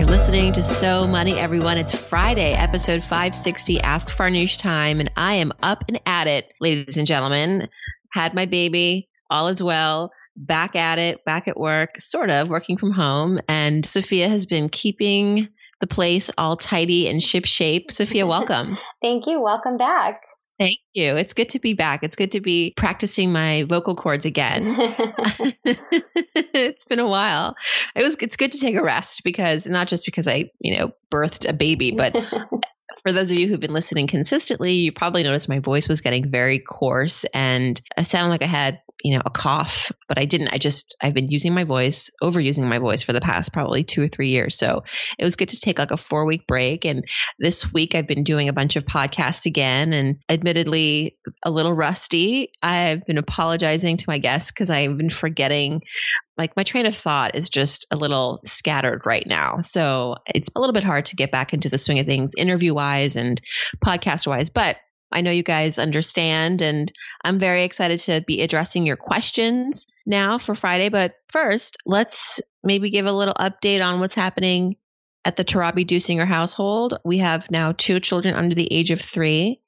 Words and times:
You're 0.00 0.08
listening 0.08 0.52
to 0.52 0.62
So 0.62 1.06
Money, 1.06 1.38
everyone. 1.38 1.76
It's 1.76 1.92
Friday, 1.92 2.52
episode 2.52 3.02
560, 3.02 3.82
Ask 3.82 4.08
Farnoosh 4.08 4.56
time, 4.56 4.98
and 4.98 5.10
I 5.14 5.34
am 5.34 5.52
up 5.62 5.84
and 5.88 6.00
at 6.06 6.26
it, 6.26 6.50
ladies 6.58 6.96
and 6.96 7.06
gentlemen. 7.06 7.68
Had 8.10 8.32
my 8.32 8.46
baby, 8.46 9.10
all 9.28 9.48
is 9.48 9.62
well, 9.62 10.10
back 10.34 10.74
at 10.74 10.98
it, 10.98 11.22
back 11.26 11.48
at 11.48 11.60
work, 11.60 12.00
sort 12.00 12.30
of 12.30 12.48
working 12.48 12.78
from 12.78 12.92
home, 12.92 13.40
and 13.46 13.84
Sophia 13.84 14.26
has 14.26 14.46
been 14.46 14.70
keeping 14.70 15.50
the 15.82 15.86
place 15.86 16.30
all 16.38 16.56
tidy 16.56 17.06
and 17.06 17.22
ship 17.22 17.44
shape. 17.44 17.92
Sophia, 17.92 18.26
welcome. 18.26 18.78
Thank 19.02 19.26
you. 19.26 19.42
Welcome 19.42 19.76
back. 19.76 20.22
Thank 20.60 20.80
you. 20.92 21.16
It's 21.16 21.32
good 21.32 21.48
to 21.50 21.58
be 21.58 21.72
back. 21.72 22.02
It's 22.02 22.16
good 22.16 22.32
to 22.32 22.40
be 22.40 22.74
practicing 22.76 23.32
my 23.32 23.62
vocal 23.62 23.96
cords 23.96 24.26
again. 24.26 24.76
it's 25.64 26.84
been 26.84 26.98
a 26.98 27.08
while. 27.08 27.54
It 27.96 28.04
was 28.04 28.16
it's 28.20 28.36
good 28.36 28.52
to 28.52 28.58
take 28.58 28.76
a 28.76 28.82
rest 28.82 29.24
because 29.24 29.66
not 29.66 29.88
just 29.88 30.04
because 30.04 30.28
I, 30.28 30.50
you 30.60 30.76
know, 30.76 30.92
birthed 31.10 31.48
a 31.48 31.54
baby, 31.54 31.92
but 31.92 32.14
for 33.02 33.10
those 33.10 33.32
of 33.32 33.38
you 33.38 33.48
who've 33.48 33.58
been 33.58 33.72
listening 33.72 34.06
consistently, 34.06 34.74
you 34.74 34.92
probably 34.92 35.22
noticed 35.22 35.48
my 35.48 35.60
voice 35.60 35.88
was 35.88 36.02
getting 36.02 36.30
very 36.30 36.58
coarse 36.58 37.24
and 37.32 37.80
I 37.96 38.02
sounded 38.02 38.28
like 38.28 38.42
I 38.42 38.46
had 38.46 38.82
you 39.02 39.16
know, 39.16 39.22
a 39.24 39.30
cough, 39.30 39.90
but 40.08 40.18
I 40.18 40.24
didn't. 40.24 40.48
I 40.48 40.58
just, 40.58 40.96
I've 41.00 41.14
been 41.14 41.30
using 41.30 41.54
my 41.54 41.64
voice, 41.64 42.10
overusing 42.22 42.68
my 42.68 42.78
voice 42.78 43.02
for 43.02 43.12
the 43.12 43.20
past 43.20 43.52
probably 43.52 43.84
two 43.84 44.02
or 44.02 44.08
three 44.08 44.30
years. 44.30 44.56
So 44.56 44.84
it 45.18 45.24
was 45.24 45.36
good 45.36 45.50
to 45.50 45.60
take 45.60 45.78
like 45.78 45.90
a 45.90 45.96
four 45.96 46.26
week 46.26 46.46
break. 46.46 46.84
And 46.84 47.04
this 47.38 47.72
week 47.72 47.94
I've 47.94 48.06
been 48.06 48.24
doing 48.24 48.48
a 48.48 48.52
bunch 48.52 48.76
of 48.76 48.84
podcasts 48.84 49.46
again 49.46 49.92
and 49.92 50.16
admittedly 50.28 51.18
a 51.44 51.50
little 51.50 51.72
rusty. 51.72 52.52
I've 52.62 53.04
been 53.06 53.18
apologizing 53.18 53.98
to 53.98 54.04
my 54.08 54.18
guests 54.18 54.50
because 54.50 54.70
I've 54.70 54.96
been 54.96 55.10
forgetting 55.10 55.82
like 56.36 56.56
my 56.56 56.64
train 56.64 56.86
of 56.86 56.96
thought 56.96 57.34
is 57.34 57.50
just 57.50 57.86
a 57.90 57.96
little 57.96 58.40
scattered 58.44 59.02
right 59.04 59.26
now. 59.26 59.60
So 59.60 60.16
it's 60.26 60.48
a 60.56 60.60
little 60.60 60.72
bit 60.72 60.84
hard 60.84 61.06
to 61.06 61.16
get 61.16 61.30
back 61.30 61.52
into 61.52 61.68
the 61.68 61.76
swing 61.76 61.98
of 61.98 62.06
things 62.06 62.32
interview 62.36 62.72
wise 62.72 63.16
and 63.16 63.40
podcast 63.84 64.26
wise, 64.26 64.48
but 64.48 64.76
I 65.12 65.22
know 65.22 65.30
you 65.30 65.42
guys 65.42 65.78
understand, 65.78 66.62
and 66.62 66.92
I'm 67.22 67.38
very 67.38 67.64
excited 67.64 67.98
to 68.00 68.20
be 68.20 68.42
addressing 68.42 68.86
your 68.86 68.96
questions 68.96 69.86
now 70.06 70.38
for 70.38 70.54
Friday. 70.54 70.88
But 70.88 71.14
first, 71.28 71.78
let's 71.84 72.40
maybe 72.62 72.90
give 72.90 73.06
a 73.06 73.12
little 73.12 73.34
update 73.34 73.84
on 73.84 74.00
what's 74.00 74.14
happening 74.14 74.76
at 75.24 75.36
the 75.36 75.44
Torabi 75.44 75.86
Dusinger 75.86 76.26
household. 76.26 76.98
We 77.04 77.18
have 77.18 77.50
now 77.50 77.72
two 77.72 78.00
children 78.00 78.34
under 78.34 78.54
the 78.54 78.72
age 78.72 78.90
of 78.90 79.00
three. 79.00 79.60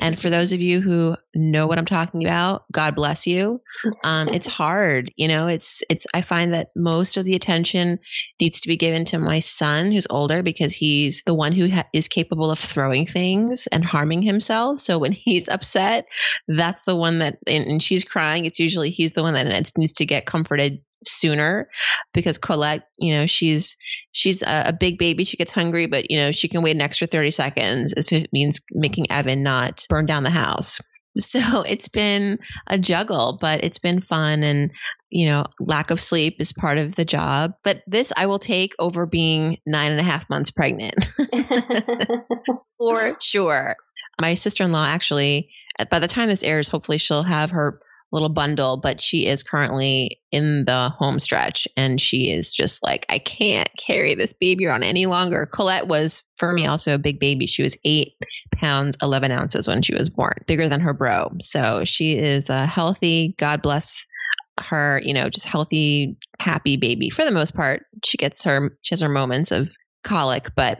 And 0.00 0.20
for 0.20 0.30
those 0.30 0.52
of 0.52 0.60
you 0.60 0.80
who 0.80 1.16
know 1.34 1.66
what 1.66 1.78
I'm 1.78 1.86
talking 1.86 2.24
about, 2.24 2.64
God 2.72 2.94
bless 2.94 3.26
you. 3.26 3.60
Um, 4.02 4.28
it's 4.28 4.46
hard, 4.46 5.12
you 5.16 5.28
know. 5.28 5.46
It's 5.46 5.82
it's. 5.88 6.06
I 6.12 6.22
find 6.22 6.54
that 6.54 6.70
most 6.74 7.16
of 7.16 7.24
the 7.24 7.34
attention 7.34 7.98
needs 8.40 8.62
to 8.62 8.68
be 8.68 8.76
given 8.76 9.04
to 9.06 9.18
my 9.18 9.40
son, 9.40 9.92
who's 9.92 10.06
older, 10.08 10.42
because 10.42 10.72
he's 10.72 11.22
the 11.26 11.34
one 11.34 11.52
who 11.52 11.68
ha- 11.70 11.88
is 11.92 12.08
capable 12.08 12.50
of 12.50 12.58
throwing 12.58 13.06
things 13.06 13.66
and 13.66 13.84
harming 13.84 14.22
himself. 14.22 14.78
So 14.80 14.98
when 14.98 15.12
he's 15.12 15.48
upset, 15.48 16.06
that's 16.48 16.84
the 16.84 16.96
one 16.96 17.18
that, 17.18 17.38
and, 17.46 17.66
and 17.68 17.82
she's 17.82 18.04
crying. 18.04 18.46
It's 18.46 18.58
usually 18.58 18.90
he's 18.90 19.12
the 19.12 19.22
one 19.22 19.34
that 19.34 19.72
needs 19.76 19.94
to 19.94 20.06
get 20.06 20.26
comforted 20.26 20.80
sooner 21.04 21.68
because 22.12 22.38
Colette, 22.38 22.86
you 22.98 23.14
know, 23.14 23.26
she's 23.26 23.76
she's 24.12 24.42
a, 24.42 24.64
a, 24.68 24.72
big 24.72 24.98
baby. 24.98 25.24
She 25.24 25.36
gets 25.36 25.52
hungry, 25.52 25.86
but 25.86 26.10
you 26.10 26.18
know, 26.18 26.32
she 26.32 26.48
can 26.48 26.62
wait 26.62 26.76
an 26.76 26.80
extra 26.80 27.06
30 27.06 27.30
seconds 27.30 27.94
if 27.96 28.12
it 28.12 28.30
means 28.32 28.60
making 28.70 29.10
Evan 29.10 29.42
not 29.42 29.86
burn 29.88 30.06
down 30.06 30.22
the 30.22 30.30
house. 30.30 30.80
So 31.18 31.62
it's 31.66 31.88
been 31.88 32.38
a 32.66 32.78
juggle, 32.78 33.38
but 33.40 33.64
it's 33.64 33.78
been 33.78 34.00
fun 34.00 34.42
and 34.42 34.70
you 35.10 35.26
know, 35.26 35.44
lack 35.60 35.90
of 35.90 36.00
sleep 36.00 36.36
is 36.38 36.54
part 36.54 36.78
of 36.78 36.94
the 36.94 37.04
job. 37.04 37.52
But 37.64 37.82
this 37.86 38.14
I 38.16 38.26
will 38.26 38.38
take 38.38 38.72
over 38.78 39.04
being 39.04 39.58
nine 39.66 39.90
and 39.90 40.00
a 40.00 40.04
half 40.04 40.28
months 40.30 40.50
pregnant. 40.50 41.06
For 42.78 43.18
sure. 43.20 43.76
My 44.20 44.34
sister 44.36 44.64
in 44.64 44.72
law 44.72 44.86
actually 44.86 45.50
by 45.90 45.98
the 45.98 46.08
time 46.08 46.28
this 46.28 46.44
airs, 46.44 46.68
hopefully 46.68 46.98
she'll 46.98 47.22
have 47.22 47.50
her 47.50 47.80
little 48.12 48.28
bundle, 48.28 48.76
but 48.76 49.00
she 49.00 49.26
is 49.26 49.42
currently 49.42 50.20
in 50.30 50.64
the 50.64 50.90
home 50.90 51.18
stretch 51.18 51.66
and 51.76 52.00
she 52.00 52.30
is 52.30 52.54
just 52.54 52.82
like, 52.82 53.06
I 53.08 53.18
can't 53.18 53.68
carry 53.78 54.14
this 54.14 54.32
baby 54.38 54.66
around 54.66 54.82
any 54.82 55.06
longer. 55.06 55.46
Colette 55.46 55.88
was, 55.88 56.22
for 56.36 56.52
me, 56.52 56.66
also 56.66 56.94
a 56.94 56.98
big 56.98 57.18
baby. 57.18 57.46
She 57.46 57.62
was 57.62 57.76
eight 57.84 58.14
pounds, 58.54 58.96
11 59.02 59.30
ounces 59.30 59.66
when 59.66 59.82
she 59.82 59.94
was 59.94 60.10
born, 60.10 60.36
bigger 60.46 60.68
than 60.68 60.80
her 60.80 60.92
bro. 60.92 61.32
So 61.40 61.84
she 61.84 62.16
is 62.16 62.50
a 62.50 62.66
healthy, 62.66 63.34
God 63.38 63.62
bless 63.62 64.04
her, 64.58 65.00
you 65.02 65.14
know, 65.14 65.30
just 65.30 65.46
healthy, 65.46 66.16
happy 66.38 66.76
baby 66.76 67.10
for 67.10 67.24
the 67.24 67.30
most 67.30 67.54
part. 67.54 67.86
She 68.04 68.18
gets 68.18 68.44
her, 68.44 68.76
she 68.82 68.92
has 68.92 69.00
her 69.00 69.08
moments 69.08 69.50
of 69.50 69.68
colic, 70.04 70.54
but 70.54 70.78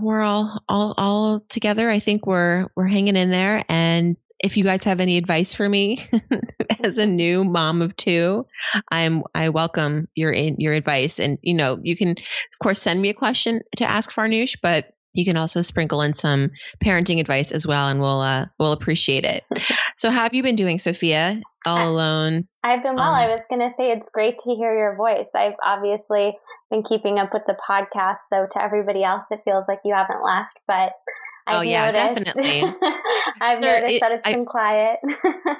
we're 0.00 0.22
all 0.22 0.62
all 0.68 0.94
all 0.96 1.40
together. 1.48 1.90
I 1.90 2.00
think 2.00 2.26
we're 2.26 2.66
we're 2.76 2.86
hanging 2.86 3.16
in 3.16 3.30
there 3.30 3.64
and 3.68 4.16
if 4.42 4.56
you 4.56 4.64
guys 4.64 4.84
have 4.84 5.00
any 5.00 5.16
advice 5.16 5.54
for 5.54 5.68
me 5.68 6.08
as 6.82 6.98
a 6.98 7.06
new 7.06 7.44
mom 7.44 7.82
of 7.82 7.94
two, 7.96 8.46
I'm 8.90 9.22
I 9.34 9.50
welcome 9.50 10.08
your 10.14 10.32
in 10.32 10.56
your 10.58 10.72
advice. 10.72 11.20
And 11.20 11.38
you 11.42 11.54
know, 11.54 11.78
you 11.82 11.96
can 11.96 12.10
of 12.10 12.58
course 12.62 12.80
send 12.80 13.00
me 13.00 13.10
a 13.10 13.14
question 13.14 13.60
to 13.76 13.88
ask 13.88 14.10
Farnoosh, 14.10 14.56
but 14.62 14.92
you 15.12 15.24
can 15.24 15.36
also 15.36 15.60
sprinkle 15.60 16.02
in 16.02 16.14
some 16.14 16.50
parenting 16.82 17.20
advice 17.20 17.50
as 17.50 17.66
well, 17.66 17.88
and 17.88 18.00
we'll 18.00 18.20
uh, 18.20 18.46
we'll 18.58 18.72
appreciate 18.72 19.24
it. 19.24 19.44
So, 19.96 20.10
how 20.10 20.22
have 20.22 20.34
you 20.34 20.42
been 20.42 20.56
doing, 20.56 20.78
Sophia? 20.78 21.40
All 21.66 21.90
alone? 21.90 22.46
I've 22.62 22.82
been 22.82 22.96
well. 22.96 23.12
Um, 23.12 23.16
I 23.16 23.28
was 23.28 23.42
going 23.50 23.60
to 23.60 23.74
say 23.74 23.90
it's 23.90 24.08
great 24.08 24.38
to 24.38 24.54
hear 24.54 24.72
your 24.72 24.96
voice. 24.96 25.28
I've 25.34 25.56
obviously 25.64 26.38
been 26.70 26.82
keeping 26.82 27.18
up 27.18 27.34
with 27.34 27.42
the 27.46 27.56
podcast, 27.68 28.16
so 28.32 28.46
to 28.52 28.62
everybody 28.62 29.02
else, 29.02 29.24
it 29.30 29.40
feels 29.44 29.64
like 29.68 29.80
you 29.84 29.94
haven't 29.94 30.22
left. 30.24 30.58
But 30.66 30.92
I've 31.50 31.58
oh 31.58 31.62
yeah, 31.62 31.90
noticed. 31.90 32.24
definitely. 32.24 32.74
I've 33.40 33.58
Sir, 33.58 33.80
noticed 33.80 33.94
it, 33.94 34.00
that 34.00 34.12
it's 34.12 34.28
I, 34.28 34.32
been 34.32 34.46
quiet. 34.46 34.98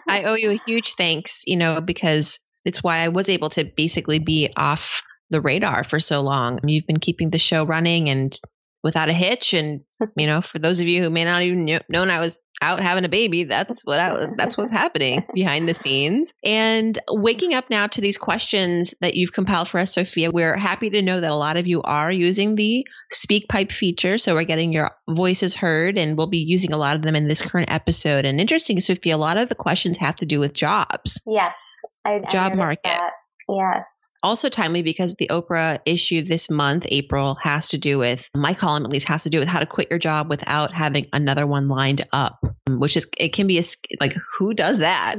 I 0.08 0.22
owe 0.26 0.34
you 0.34 0.50
a 0.50 0.60
huge 0.66 0.94
thanks, 0.94 1.42
you 1.46 1.56
know, 1.56 1.80
because 1.80 2.38
it's 2.64 2.82
why 2.82 2.98
I 2.98 3.08
was 3.08 3.28
able 3.28 3.50
to 3.50 3.64
basically 3.64 4.18
be 4.18 4.50
off 4.56 5.02
the 5.30 5.40
radar 5.40 5.84
for 5.84 6.00
so 6.00 6.20
long. 6.20 6.60
You've 6.64 6.86
been 6.86 7.00
keeping 7.00 7.30
the 7.30 7.38
show 7.38 7.64
running 7.64 8.08
and 8.10 8.38
without 8.82 9.08
a 9.08 9.12
hitch, 9.12 9.54
and 9.54 9.80
you 10.16 10.26
know, 10.26 10.40
for 10.40 10.58
those 10.58 10.80
of 10.80 10.86
you 10.86 11.02
who 11.02 11.10
may 11.10 11.24
not 11.24 11.42
even 11.42 11.64
know, 11.64 11.80
known 11.88 12.10
I 12.10 12.20
was 12.20 12.38
out 12.60 12.80
having 12.80 13.04
a 13.04 13.08
baby. 13.08 13.44
That's 13.44 13.80
what 13.84 13.98
I, 13.98 14.12
was 14.12 14.28
that's 14.36 14.56
what's 14.56 14.72
happening 14.72 15.24
behind 15.34 15.68
the 15.68 15.74
scenes. 15.74 16.32
And 16.44 16.98
waking 17.08 17.54
up 17.54 17.70
now 17.70 17.86
to 17.88 18.00
these 18.00 18.18
questions 18.18 18.94
that 19.00 19.14
you've 19.14 19.32
compiled 19.32 19.68
for 19.68 19.80
us, 19.80 19.94
Sophia, 19.94 20.30
we're 20.30 20.56
happy 20.56 20.90
to 20.90 21.02
know 21.02 21.20
that 21.20 21.30
a 21.30 21.36
lot 21.36 21.56
of 21.56 21.66
you 21.66 21.82
are 21.82 22.10
using 22.12 22.54
the 22.54 22.86
SpeakPipe 23.12 23.72
feature. 23.72 24.18
So 24.18 24.34
we're 24.34 24.44
getting 24.44 24.72
your 24.72 24.92
voices 25.08 25.54
heard 25.54 25.98
and 25.98 26.16
we'll 26.16 26.28
be 26.28 26.44
using 26.46 26.72
a 26.72 26.76
lot 26.76 26.96
of 26.96 27.02
them 27.02 27.16
in 27.16 27.28
this 27.28 27.42
current 27.42 27.70
episode. 27.70 28.24
And 28.24 28.40
interesting, 28.40 28.78
Sophia, 28.80 29.16
a 29.16 29.18
lot 29.18 29.38
of 29.38 29.48
the 29.48 29.54
questions 29.54 29.96
have 29.98 30.16
to 30.16 30.26
do 30.26 30.40
with 30.40 30.52
jobs. 30.52 31.20
Yes. 31.26 31.56
I, 32.04 32.20
job 32.30 32.54
market. 32.54 32.82
That. 32.84 33.10
Yes. 33.50 34.10
Also 34.22 34.48
timely 34.48 34.82
because 34.82 35.14
the 35.14 35.28
Oprah 35.30 35.80
issue 35.84 36.22
this 36.22 36.50
month, 36.50 36.86
April, 36.88 37.36
has 37.42 37.70
to 37.70 37.78
do 37.78 37.98
with 37.98 38.28
my 38.34 38.54
column 38.54 38.84
at 38.84 38.90
least 38.90 39.08
has 39.08 39.24
to 39.24 39.30
do 39.30 39.38
with 39.38 39.48
how 39.48 39.58
to 39.58 39.66
quit 39.66 39.88
your 39.90 39.98
job 39.98 40.28
without 40.28 40.72
having 40.72 41.04
another 41.12 41.46
one 41.46 41.68
lined 41.68 42.06
up, 42.12 42.38
which 42.68 42.96
is 42.96 43.08
it 43.18 43.32
can 43.32 43.46
be 43.46 43.58
a, 43.58 43.62
like 43.98 44.14
who 44.38 44.54
does 44.54 44.78
that? 44.78 45.18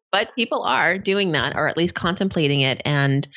but 0.12 0.34
people 0.34 0.62
are 0.62 0.98
doing 0.98 1.32
that 1.32 1.54
or 1.54 1.68
at 1.68 1.76
least 1.76 1.94
contemplating 1.94 2.62
it 2.62 2.80
and 2.84 3.28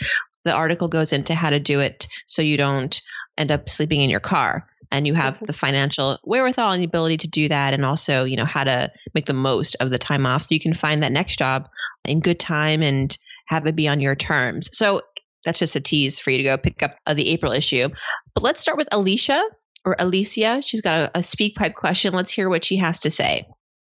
the 0.43 0.53
article 0.53 0.87
goes 0.87 1.13
into 1.13 1.35
how 1.35 1.51
to 1.51 1.59
do 1.59 1.79
it 1.79 2.07
so 2.25 2.41
you 2.41 2.57
don't 2.57 3.01
end 3.37 3.51
up 3.51 3.69
sleeping 3.69 4.01
in 4.01 4.09
your 4.09 4.19
car 4.19 4.67
and 4.91 5.05
you 5.05 5.13
have 5.13 5.35
mm-hmm. 5.35 5.45
the 5.45 5.53
financial 5.53 6.17
wherewithal 6.23 6.71
and 6.71 6.81
the 6.81 6.87
ability 6.87 7.17
to 7.17 7.27
do 7.27 7.47
that 7.47 7.73
and 7.73 7.85
also 7.85 8.23
you 8.23 8.35
know 8.35 8.45
how 8.45 8.63
to 8.63 8.91
make 9.13 9.25
the 9.25 9.33
most 9.33 9.75
of 9.79 9.89
the 9.89 9.99
time 9.99 10.25
off 10.25 10.43
so 10.43 10.47
you 10.49 10.59
can 10.59 10.73
find 10.73 11.03
that 11.03 11.11
next 11.11 11.37
job 11.37 11.69
in 12.05 12.19
good 12.19 12.39
time 12.39 12.81
and 12.81 13.17
have 13.51 13.67
it 13.67 13.75
be 13.75 13.87
on 13.87 13.99
your 13.99 14.15
terms. 14.15 14.69
So 14.71 15.01
that's 15.45 15.59
just 15.59 15.75
a 15.75 15.81
tease 15.81 16.19
for 16.19 16.31
you 16.31 16.37
to 16.37 16.43
go 16.43 16.57
pick 16.57 16.81
up 16.81 16.95
uh, 17.05 17.13
the 17.13 17.29
April 17.29 17.51
issue. 17.51 17.89
But 18.33 18.43
let's 18.43 18.61
start 18.61 18.77
with 18.77 18.87
Alicia 18.91 19.43
or 19.83 19.95
Alicia. 19.99 20.61
She's 20.63 20.81
got 20.81 21.01
a, 21.01 21.19
a 21.19 21.21
SpeakPipe 21.21 21.73
question. 21.73 22.13
Let's 22.13 22.31
hear 22.31 22.49
what 22.49 22.63
she 22.63 22.77
has 22.77 22.99
to 22.99 23.11
say. 23.11 23.45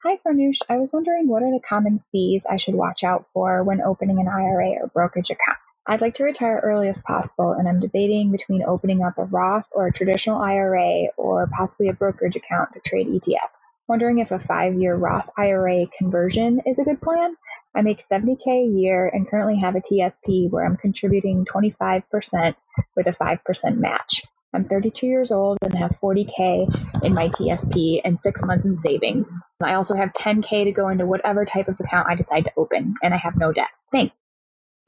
Hi, 0.03 0.19
Farnoosh. 0.25 0.59
I 0.69 0.77
was 0.77 0.91
wondering 0.93 1.27
what 1.27 1.41
are 1.41 1.51
the 1.51 1.59
common 1.67 2.03
fees 2.11 2.45
I 2.47 2.57
should 2.57 2.75
watch 2.75 3.03
out 3.03 3.25
for 3.33 3.63
when 3.63 3.81
opening 3.81 4.19
an 4.19 4.27
IRA 4.27 4.73
or 4.81 4.87
brokerage 4.87 5.31
account? 5.31 5.57
I'd 5.87 6.01
like 6.01 6.15
to 6.15 6.23
retire 6.23 6.59
early 6.63 6.89
if 6.89 7.01
possible, 7.03 7.53
and 7.53 7.67
I'm 7.67 7.79
debating 7.79 8.31
between 8.31 8.61
opening 8.61 9.01
up 9.01 9.17
a 9.17 9.23
Roth 9.23 9.65
or 9.71 9.87
a 9.87 9.91
traditional 9.91 10.39
IRA 10.39 11.07
or 11.17 11.47
possibly 11.47 11.87
a 11.87 11.93
brokerage 11.93 12.35
account 12.35 12.73
to 12.73 12.81
trade 12.81 13.07
ETFs. 13.07 13.57
Wondering 13.87 14.19
if 14.19 14.31
a 14.31 14.39
five 14.39 14.75
year 14.75 14.95
Roth 14.95 15.29
IRA 15.37 15.87
conversion 15.97 16.61
is 16.65 16.77
a 16.77 16.83
good 16.83 17.01
plan? 17.01 17.35
I 17.77 17.81
make 17.83 18.07
70K 18.07 18.47
a 18.47 18.67
year 18.67 19.07
and 19.07 19.29
currently 19.29 19.59
have 19.59 19.75
a 19.75 19.81
TSP 19.81 20.49
where 20.49 20.65
I'm 20.65 20.77
contributing 20.77 21.45
25% 21.45 22.55
with 22.95 23.05
a 23.05 23.11
5% 23.11 23.77
match. 23.77 24.23
I'm 24.51 24.65
32 24.65 25.05
years 25.05 25.31
old 25.31 25.59
and 25.61 25.77
have 25.77 25.91
40K 26.01 27.03
in 27.03 27.13
my 27.13 27.27
TSP 27.27 28.01
and 28.03 28.19
six 28.19 28.41
months 28.43 28.65
in 28.65 28.77
savings. 28.77 29.29
I 29.63 29.75
also 29.75 29.93
have 29.93 30.13
10K 30.13 30.63
to 30.63 30.71
go 30.71 30.89
into 30.89 31.05
whatever 31.05 31.45
type 31.45 31.67
of 31.67 31.79
account 31.79 32.07
I 32.09 32.15
decide 32.15 32.45
to 32.45 32.51
open, 32.57 32.95
and 33.03 33.13
I 33.13 33.17
have 33.17 33.37
no 33.37 33.53
debt. 33.53 33.67
Thanks. 33.91 34.15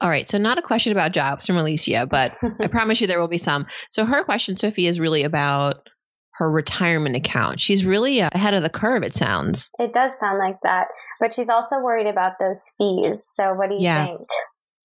All 0.00 0.10
right. 0.10 0.28
So, 0.28 0.38
not 0.38 0.58
a 0.58 0.62
question 0.62 0.92
about 0.92 1.12
jobs 1.12 1.46
from 1.46 1.58
Alicia, 1.58 2.08
but 2.10 2.34
I 2.42 2.66
promise 2.70 3.00
you 3.00 3.06
there 3.06 3.20
will 3.20 3.28
be 3.28 3.38
some. 3.38 3.66
So, 3.90 4.04
her 4.04 4.24
question, 4.24 4.56
Sophie, 4.56 4.86
is 4.86 4.98
really 4.98 5.22
about 5.22 5.88
her 6.40 6.50
retirement 6.50 7.16
account. 7.16 7.60
She's 7.60 7.84
really 7.84 8.20
ahead 8.20 8.54
of 8.54 8.62
the 8.62 8.70
curve, 8.70 9.02
it 9.02 9.14
sounds. 9.14 9.68
It 9.78 9.92
does 9.92 10.12
sound 10.18 10.38
like 10.38 10.56
that. 10.62 10.86
But 11.20 11.34
she's 11.34 11.48
also 11.48 11.80
worried 11.80 12.06
about 12.06 12.38
those 12.40 12.60
fees. 12.78 13.24
So, 13.36 13.52
what 13.54 13.68
do 13.68 13.76
you 13.76 13.82
yeah. 13.82 14.06
think? 14.06 14.26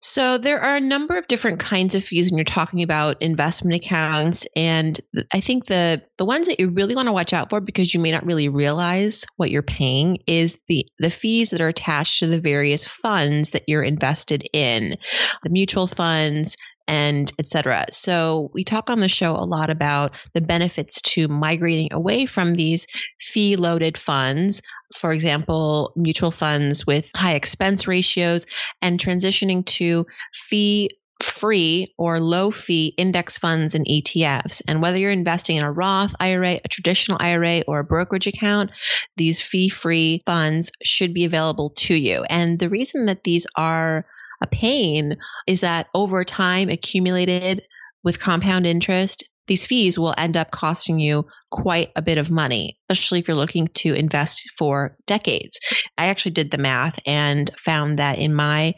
So 0.02 0.38
there 0.38 0.60
are 0.60 0.76
a 0.76 0.80
number 0.80 1.16
of 1.16 1.26
different 1.26 1.58
kinds 1.58 1.96
of 1.96 2.04
fees 2.04 2.30
when 2.30 2.38
you're 2.38 2.44
talking 2.44 2.82
about 2.84 3.22
investment 3.22 3.82
accounts 3.82 4.46
and 4.54 5.00
I 5.32 5.40
think 5.40 5.66
the 5.66 6.00
the 6.16 6.24
ones 6.24 6.46
that 6.46 6.60
you 6.60 6.70
really 6.70 6.94
want 6.94 7.08
to 7.08 7.12
watch 7.12 7.32
out 7.32 7.50
for 7.50 7.60
because 7.60 7.92
you 7.92 7.98
may 7.98 8.12
not 8.12 8.24
really 8.24 8.48
realize 8.48 9.24
what 9.36 9.50
you're 9.50 9.62
paying 9.62 10.18
is 10.28 10.58
the 10.68 10.86
the 11.00 11.10
fees 11.10 11.50
that 11.50 11.60
are 11.60 11.68
attached 11.68 12.20
to 12.20 12.28
the 12.28 12.40
various 12.40 12.86
funds 12.86 13.50
that 13.50 13.64
you're 13.66 13.82
invested 13.82 14.48
in. 14.52 14.96
The 15.42 15.50
mutual 15.50 15.88
funds, 15.88 16.56
and 16.88 17.32
etc. 17.38 17.86
So 17.92 18.50
we 18.52 18.64
talk 18.64 18.90
on 18.90 19.00
the 19.00 19.08
show 19.08 19.32
a 19.32 19.44
lot 19.44 19.70
about 19.70 20.12
the 20.34 20.40
benefits 20.40 21.00
to 21.02 21.28
migrating 21.28 21.88
away 21.92 22.26
from 22.26 22.54
these 22.54 22.86
fee 23.20 23.56
loaded 23.56 23.98
funds, 23.98 24.62
for 24.96 25.12
example, 25.12 25.92
mutual 25.96 26.30
funds 26.30 26.86
with 26.86 27.10
high 27.14 27.34
expense 27.34 27.88
ratios 27.88 28.46
and 28.80 29.00
transitioning 29.00 29.64
to 29.66 30.06
fee 30.34 30.90
free 31.22 31.86
or 31.96 32.20
low 32.20 32.50
fee 32.50 32.92
index 32.96 33.38
funds 33.38 33.74
and 33.74 33.86
ETFs. 33.86 34.62
And 34.68 34.82
whether 34.82 34.98
you're 34.98 35.10
investing 35.10 35.56
in 35.56 35.64
a 35.64 35.72
Roth 35.72 36.14
IRA, 36.20 36.60
a 36.62 36.68
traditional 36.68 37.18
IRA, 37.20 37.62
or 37.66 37.80
a 37.80 37.84
brokerage 37.84 38.26
account, 38.26 38.70
these 39.16 39.40
fee 39.40 39.68
free 39.68 40.22
funds 40.26 40.72
should 40.84 41.14
be 41.14 41.24
available 41.24 41.70
to 41.70 41.94
you. 41.94 42.24
And 42.28 42.58
the 42.58 42.68
reason 42.68 43.06
that 43.06 43.24
these 43.24 43.46
are 43.56 44.06
a 44.40 44.46
pain 44.46 45.16
is 45.46 45.60
that 45.60 45.88
over 45.94 46.24
time 46.24 46.68
accumulated 46.68 47.62
with 48.04 48.20
compound 48.20 48.66
interest, 48.66 49.24
these 49.46 49.66
fees 49.66 49.98
will 49.98 50.14
end 50.16 50.36
up 50.36 50.50
costing 50.50 50.98
you 50.98 51.26
quite 51.50 51.90
a 51.94 52.02
bit 52.02 52.18
of 52.18 52.30
money, 52.30 52.78
especially 52.90 53.20
if 53.20 53.28
you're 53.28 53.36
looking 53.36 53.68
to 53.74 53.94
invest 53.94 54.50
for 54.58 54.96
decades. 55.06 55.60
I 55.96 56.06
actually 56.06 56.32
did 56.32 56.50
the 56.50 56.58
math 56.58 56.98
and 57.06 57.50
found 57.64 57.98
that 57.98 58.18
in 58.18 58.34
my 58.34 58.74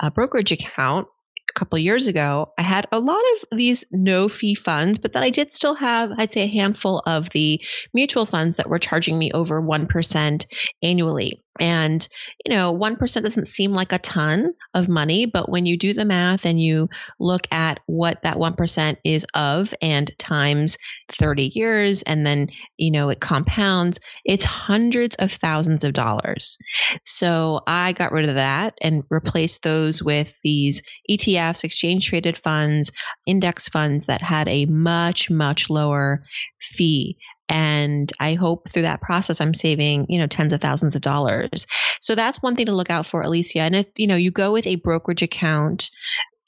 uh, 0.00 0.10
brokerage 0.10 0.52
account, 0.52 1.08
couple 1.56 1.78
years 1.78 2.06
ago, 2.06 2.52
I 2.56 2.62
had 2.62 2.86
a 2.92 3.00
lot 3.00 3.22
of 3.34 3.58
these 3.58 3.84
no 3.90 4.28
fee 4.28 4.54
funds, 4.54 4.98
but 4.98 5.12
then 5.12 5.22
I 5.22 5.30
did 5.30 5.56
still 5.56 5.74
have, 5.74 6.10
I'd 6.16 6.32
say, 6.32 6.42
a 6.42 6.46
handful 6.46 7.02
of 7.04 7.30
the 7.30 7.60
mutual 7.92 8.26
funds 8.26 8.56
that 8.56 8.68
were 8.68 8.78
charging 8.78 9.18
me 9.18 9.32
over 9.32 9.60
1% 9.60 10.46
annually. 10.82 11.42
And, 11.58 12.06
you 12.44 12.52
know, 12.52 12.76
1% 12.76 13.22
doesn't 13.22 13.48
seem 13.48 13.72
like 13.72 13.92
a 13.92 13.98
ton 13.98 14.52
of 14.74 14.90
money, 14.90 15.24
but 15.24 15.48
when 15.48 15.64
you 15.64 15.78
do 15.78 15.94
the 15.94 16.04
math 16.04 16.44
and 16.44 16.60
you 16.60 16.88
look 17.18 17.46
at 17.50 17.80
what 17.86 18.22
that 18.22 18.36
1% 18.36 18.96
is 19.04 19.26
of 19.34 19.72
and 19.80 20.10
times 20.18 20.76
30 21.12 21.52
years, 21.54 22.02
and 22.02 22.26
then, 22.26 22.48
you 22.76 22.90
know, 22.90 23.08
it 23.08 23.20
compounds, 23.20 24.00
it's 24.24 24.44
hundreds 24.44 25.16
of 25.16 25.32
thousands 25.32 25.84
of 25.84 25.94
dollars. 25.94 26.58
So 27.04 27.62
I 27.66 27.92
got 27.92 28.12
rid 28.12 28.28
of 28.28 28.34
that 28.34 28.74
and 28.82 29.04
replaced 29.08 29.62
those 29.62 30.02
with 30.02 30.28
these 30.44 30.82
ETFs, 31.10 31.45
exchange 31.64 32.08
traded 32.08 32.38
funds, 32.38 32.92
index 33.26 33.68
funds 33.68 34.06
that 34.06 34.22
had 34.22 34.48
a 34.48 34.66
much, 34.66 35.30
much 35.30 35.70
lower 35.70 36.22
fee 36.60 37.18
and 37.48 38.12
I 38.18 38.34
hope 38.34 38.70
through 38.70 38.82
that 38.82 39.00
process 39.00 39.40
I'm 39.40 39.54
saving, 39.54 40.06
you 40.08 40.18
know, 40.18 40.26
tens 40.26 40.52
of 40.52 40.60
thousands 40.60 40.96
of 40.96 41.02
dollars. 41.02 41.66
So 42.00 42.14
that's 42.14 42.42
one 42.42 42.56
thing 42.56 42.66
to 42.66 42.74
look 42.74 42.90
out 42.90 43.06
for, 43.06 43.22
Alicia. 43.22 43.60
And 43.60 43.76
if, 43.76 43.86
you 43.96 44.08
know, 44.08 44.16
you 44.16 44.32
go 44.32 44.52
with 44.52 44.66
a 44.66 44.76
brokerage 44.76 45.22
account 45.22 45.90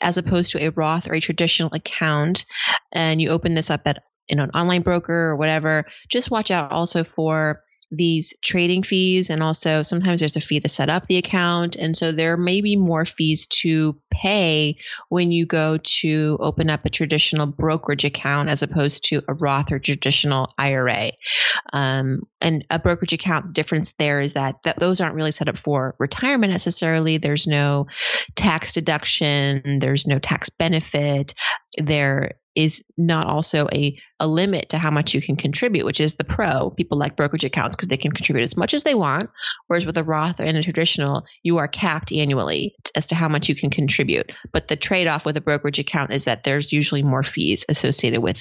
as 0.00 0.16
opposed 0.16 0.52
to 0.52 0.64
a 0.64 0.70
Roth 0.70 1.08
or 1.08 1.14
a 1.14 1.20
traditional 1.20 1.72
account 1.72 2.46
and 2.92 3.20
you 3.20 3.30
open 3.30 3.54
this 3.54 3.70
up 3.70 3.82
at 3.86 4.02
you 4.28 4.36
know, 4.36 4.44
an 4.44 4.50
online 4.50 4.82
broker 4.82 5.14
or 5.14 5.36
whatever, 5.36 5.86
just 6.08 6.30
watch 6.30 6.50
out 6.50 6.70
also 6.70 7.02
for 7.02 7.62
these 7.90 8.35
trading 8.43 8.82
fees 8.82 9.31
and 9.31 9.43
also 9.43 9.82
sometimes 9.82 10.20
there's 10.20 10.37
a 10.37 10.40
fee 10.40 10.61
to 10.61 10.69
set 10.69 10.90
up 10.90 11.06
the 11.06 11.17
account 11.17 11.75
and 11.76 11.96
so 11.96 12.12
there 12.12 12.37
may 12.37 12.61
be 12.61 12.76
more 12.76 13.05
fees 13.05 13.46
to 13.46 13.99
pay 14.11 14.76
when 15.08 15.31
you 15.31 15.46
go 15.46 15.79
to 15.79 16.37
open 16.40 16.69
up 16.69 16.85
a 16.85 16.90
traditional 16.90 17.46
brokerage 17.46 18.05
account 18.05 18.49
as 18.49 18.62
opposed 18.62 19.05
to 19.05 19.23
a 19.29 19.35
Roth 19.35 19.73
or 19.73 19.79
traditional 19.79 20.52
IRA. 20.58 21.12
Um, 21.73 22.23
and 22.40 22.64
a 22.70 22.79
brokerage 22.79 23.12
account 23.12 23.52
difference 23.52 23.93
there 23.99 24.20
is 24.20 24.35
that, 24.35 24.56
that 24.64 24.79
those 24.79 25.00
aren't 25.00 25.14
really 25.14 25.32
set 25.32 25.49
up 25.49 25.58
for 25.58 25.94
retirement 25.99 26.52
necessarily. 26.52 27.19
There's 27.19 27.46
no 27.46 27.87
tax 28.35 28.75
deduction. 28.75 29.79
There's 29.81 30.06
no 30.06 30.19
tax 30.19 30.50
benefit. 30.50 31.35
There 31.76 32.32
is 32.58 32.82
not 32.96 33.28
also 33.28 33.69
a, 33.72 33.96
a 34.19 34.26
limit 34.26 34.70
to 34.70 34.78
how 34.78 34.90
much 34.90 35.14
you 35.14 35.22
can 35.22 35.37
contribute, 35.37 35.87
which 35.87 36.00
is 36.00 36.14
the 36.14 36.25
pro. 36.25 36.70
People 36.70 36.99
like 36.99 37.16
brokerage 37.16 37.44
accounts 37.44 37.76
because 37.76 37.87
they 37.87 37.96
can 37.96 38.10
contribute 38.10 38.43
as 38.43 38.56
much 38.56 38.75
as 38.75 38.82
they 38.82 38.96
want. 38.96 39.31
Whereas 39.69 39.87
with 39.87 39.96
a 39.96 40.02
Roth 40.02 40.40
and 40.40 40.56
a 40.56 40.62
traditional, 40.62 41.25
you 41.44 41.58
are 41.58 41.69
capped 41.69 42.10
annually 42.10 42.75
as 42.96 43.06
to 43.06 43.14
how 43.14 43.28
much 43.28 43.49
you 43.49 43.55
can 43.55 43.70
contribute. 43.70 44.32
But 44.52 44.66
the 44.66 44.75
trade 44.75 45.06
off 45.06 45.25
with 45.25 45.37
a 45.37 45.40
brokerage 45.40 45.78
account 45.78 46.12
is 46.12 46.25
that 46.25 46.43
there's 46.43 46.72
usually 46.72 47.05
more 47.05 47.22
fees 47.22 47.64
associated 47.69 48.22
with 48.22 48.38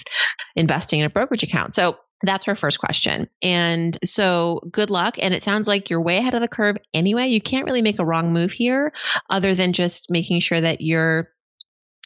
investing 0.56 1.00
in 1.02 1.06
a 1.06 1.12
brokerage 1.12 1.44
account. 1.44 1.75
So 1.75 2.00
that's 2.24 2.46
her 2.46 2.56
first 2.56 2.80
question. 2.80 3.28
And 3.44 3.96
so 4.04 4.62
good 4.72 4.90
luck. 4.90 5.18
And 5.20 5.36
it 5.36 5.44
sounds 5.44 5.68
like 5.68 5.92
you're 5.92 6.02
way 6.02 6.18
ahead 6.18 6.34
of 6.34 6.42
the 6.42 6.48
curve 6.48 6.78
anyway. 6.92 7.28
You 7.28 7.40
can't 7.40 7.66
really 7.66 7.84
make 7.84 8.00
a 8.00 8.06
wrong 8.06 8.34
move 8.34 8.52
here 8.52 8.94
other 9.30 9.54
than 9.54 9.74
just 9.74 10.10
making 10.10 10.40
sure 10.40 10.60
that 10.60 10.81
you're 10.81 11.30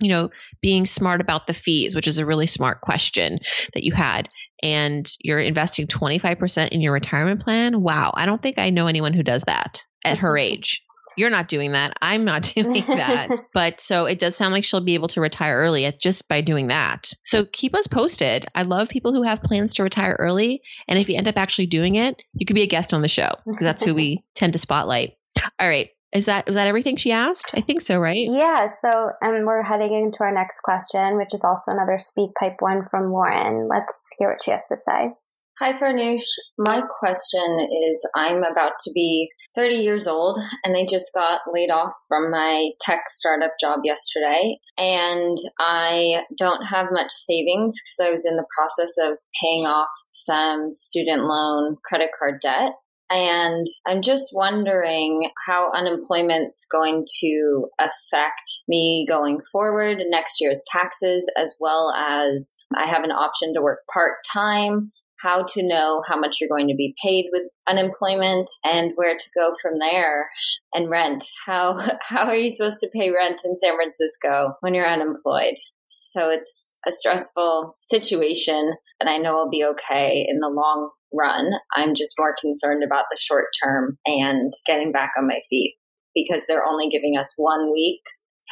you 0.01 0.09
know, 0.09 0.30
being 0.62 0.86
smart 0.86 1.21
about 1.21 1.48
the 1.48 1.53
fees, 1.53 1.95
which 1.95 2.07
is 2.07 2.18
a 2.18 2.25
really 2.25 2.48
smart 2.48 2.81
question 2.81 3.39
that 3.74 3.83
you 3.83 3.94
had, 3.94 4.30
and 4.61 5.09
you're 5.21 5.40
investing 5.40 5.87
25% 5.87 6.69
in 6.69 6.81
your 6.81 6.94
retirement 6.94 7.42
plan. 7.42 7.81
Wow. 7.81 8.14
I 8.16 8.26
don't 8.26 8.42
think 8.42 8.59
I 8.59 8.69
know 8.69 8.87
anyone 8.87 9.14
who 9.14 9.23
does 9.23 9.44
that 9.47 9.83
at 10.04 10.19
her 10.19 10.33
mm-hmm. 10.33 10.54
age. 10.54 10.81
You're 11.18 11.30
not 11.30 11.49
doing 11.49 11.73
that. 11.73 11.94
I'm 12.02 12.23
not 12.23 12.44
doing 12.56 12.85
that. 12.87 13.30
but 13.54 13.81
so 13.81 14.06
it 14.06 14.19
does 14.19 14.35
sound 14.35 14.54
like 14.54 14.64
she'll 14.64 14.83
be 14.83 14.94
able 14.94 15.09
to 15.09 15.21
retire 15.21 15.57
early 15.57 15.85
at, 15.85 15.99
just 15.99 16.28
by 16.28 16.42
doing 16.42 16.68
that. 16.68 17.11
So 17.23 17.45
keep 17.45 17.76
us 17.76 17.87
posted. 17.87 18.45
I 18.56 18.64
love 18.64 18.90
people 18.90 19.14
who 19.14 19.23
have 19.23 19.44
plans 19.44 19.76
to 19.76 19.83
retire 19.83 20.16
early. 20.18 20.61
And 20.87 20.97
if 20.97 21.09
you 21.09 21.18
end 21.18 21.28
up 21.28 21.37
actually 21.37 21.68
doing 21.68 21.95
it, 21.95 22.21
you 22.33 22.45
could 22.45 22.56
be 22.56 22.64
a 22.64 22.68
guest 22.68 22.94
on 22.94 23.02
the 23.02 23.07
show 23.07 23.30
because 23.45 23.64
that's 23.64 23.83
who 23.83 23.94
we 23.94 24.23
tend 24.35 24.54
to 24.54 24.59
spotlight. 24.59 25.14
All 25.59 25.68
right. 25.68 25.90
Is 26.13 26.25
that 26.25 26.45
was 26.45 26.56
that 26.56 26.68
everything 26.68 26.97
she 26.97 27.11
asked? 27.11 27.51
I 27.53 27.61
think 27.61 27.81
so, 27.81 27.97
right? 27.97 28.27
Yeah. 28.30 28.65
So, 28.68 29.11
and 29.21 29.45
we're 29.45 29.63
heading 29.63 29.94
into 29.94 30.23
our 30.23 30.33
next 30.33 30.59
question, 30.61 31.18
which 31.18 31.33
is 31.33 31.44
also 31.44 31.71
another 31.71 31.99
speak 31.99 32.31
pipe 32.39 32.57
one 32.59 32.83
from 32.83 33.11
Lauren. 33.11 33.69
Let's 33.69 33.99
hear 34.19 34.30
what 34.30 34.44
she 34.44 34.51
has 34.51 34.68
to 34.68 34.77
say. 34.77 35.11
Hi, 35.59 35.73
Farnoosh. 35.73 36.25
My 36.57 36.81
question 36.81 37.68
is 37.87 38.09
I'm 38.15 38.44
about 38.44 38.73
to 38.83 38.91
be 38.91 39.30
30 39.53 39.75
years 39.75 40.07
old 40.07 40.39
and 40.63 40.75
I 40.75 40.87
just 40.89 41.11
got 41.13 41.41
laid 41.53 41.69
off 41.69 41.94
from 42.07 42.31
my 42.31 42.71
tech 42.81 43.01
startup 43.07 43.51
job 43.61 43.81
yesterday. 43.83 44.57
And 44.77 45.37
I 45.59 46.23
don't 46.37 46.65
have 46.65 46.87
much 46.91 47.11
savings 47.11 47.75
because 47.77 48.07
I 48.07 48.11
was 48.11 48.25
in 48.25 48.37
the 48.37 48.45
process 48.57 48.95
of 49.03 49.18
paying 49.44 49.65
off 49.68 49.89
some 50.13 50.71
student 50.71 51.25
loan 51.25 51.77
credit 51.85 52.09
card 52.18 52.41
debt. 52.41 52.71
And 53.11 53.68
I'm 53.85 54.01
just 54.01 54.30
wondering 54.31 55.30
how 55.45 55.69
unemployment's 55.73 56.65
going 56.71 57.06
to 57.19 57.68
affect 57.77 58.61
me 58.69 59.06
going 59.07 59.39
forward, 59.51 59.97
next 60.09 60.39
year's 60.39 60.63
taxes, 60.71 61.30
as 61.37 61.53
well 61.59 61.94
as 61.94 62.53
I 62.75 62.85
have 62.85 63.03
an 63.03 63.11
option 63.11 63.53
to 63.53 63.61
work 63.61 63.80
part 63.94 64.13
time, 64.33 64.94
how 65.21 65.44
to 65.44 65.61
know 65.61 66.03
how 66.07 66.18
much 66.18 66.37
you're 66.39 66.49
going 66.49 66.69
to 66.69 66.75
be 66.75 66.95
paid 67.03 67.25
with 67.33 67.44
unemployment 67.68 68.49
and 68.63 68.94
where 68.95 69.15
to 69.15 69.30
go 69.37 69.51
from 69.61 69.80
there 69.80 70.30
and 70.73 70.89
rent. 70.89 71.23
How, 71.45 71.85
how 72.07 72.27
are 72.27 72.35
you 72.35 72.49
supposed 72.49 72.80
to 72.80 72.89
pay 72.95 73.09
rent 73.09 73.41
in 73.44 73.57
San 73.57 73.75
Francisco 73.75 74.53
when 74.61 74.73
you're 74.73 74.87
unemployed? 74.87 75.56
So 75.92 76.30
it's 76.30 76.80
a 76.88 76.92
stressful 76.92 77.74
situation, 77.78 78.74
and 79.00 79.10
I 79.10 79.18
know 79.18 79.38
I'll 79.38 79.50
be 79.50 79.66
okay 79.66 80.26
in 80.28 80.40
the 80.40 80.50
long 80.50 80.90
run. 81.14 81.50
I'm 81.76 81.95
just 81.95 82.14
more 82.18 82.33
concerned 82.40 82.83
about 82.83 83.06
the 83.12 83.18
short 83.19 83.45
term 83.64 83.98
and 84.06 84.54
getting 84.66 84.92
back 84.92 85.12
on 85.18 85.28
my 85.28 85.42
feet 85.50 85.76
because 86.16 86.45
they're 86.48 86.66
only 86.66 86.88
giving 86.90 87.18
us 87.18 87.33
one 87.36 87.71
week 87.74 88.02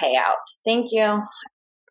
payout. 0.02 0.44
Thank 0.66 0.88
you. 0.92 1.22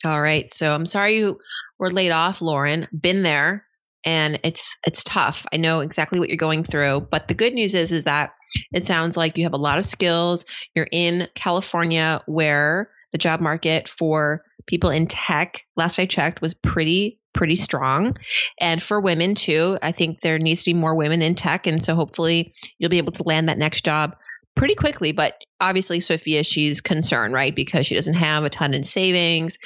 All 0.05 0.21
right. 0.21 0.53
So 0.53 0.75
I'm 0.75 0.87
sorry 0.87 1.17
you 1.19 1.39
were 1.79 1.91
laid 1.91 2.11
off, 2.11 2.41
Lauren. 2.41 2.87
Been 2.99 3.23
there 3.23 3.65
and 4.05 4.41
it's 4.45 4.77
it's 4.87 5.03
tough. 5.05 5.45
I 5.53 5.57
know 5.57 5.81
exactly 5.81 6.21
what 6.21 6.29
you're 6.29 6.37
going 6.37 6.65
through, 6.65 7.09
but 7.11 7.29
the 7.29 7.35
good 7.35 7.55
news 7.55 7.75
is 7.75 7.91
is 7.93 8.05
that 8.05 8.33
it 8.73 8.87
sounds 8.87 9.17
like 9.17 9.37
you 9.37 9.45
have 9.45 9.53
a 9.53 9.59
lot 9.59 9.79
of 9.79 9.85
skills. 9.85 10.45
You're 10.75 10.89
in 10.91 11.29
California 11.35 12.23
where 12.27 12.91
the 13.13 13.19
job 13.19 13.41
market 13.41 13.89
for 13.89 14.43
people 14.69 14.91
in 14.91 15.09
tech, 15.09 15.63
last 15.77 15.99
I 15.99 16.07
checked, 16.07 16.41
was 16.41 16.55
pretty 16.55 17.19
pretty 17.35 17.57
strong. 17.57 18.17
And 18.61 18.83
for 18.83 19.01
women 19.01 19.35
too, 19.35 19.79
I 19.83 19.93
think 19.93 20.21
there 20.21 20.39
needs 20.39 20.65
to 20.65 20.71
be 20.71 20.75
more 20.75 20.97
women 20.97 21.23
in 21.23 21.35
tech 21.35 21.67
and 21.67 21.85
so 21.85 21.95
hopefully 21.95 22.55
you'll 22.79 22.91
be 22.91 22.99
able 22.99 23.13
to 23.13 23.23
land 23.23 23.49
that 23.49 23.59
next 23.59 23.85
job 23.85 24.17
pretty 24.59 24.75
quickly, 24.75 25.13
but 25.13 25.35
obviously 25.61 26.01
Sophia, 26.01 26.43
she's 26.43 26.81
concerned, 26.81 27.33
right? 27.33 27.55
Because 27.55 27.87
she 27.87 27.95
doesn't 27.95 28.15
have 28.15 28.45
a 28.45 28.51
ton 28.51 28.75
in 28.75 28.85
savings. 28.85 29.59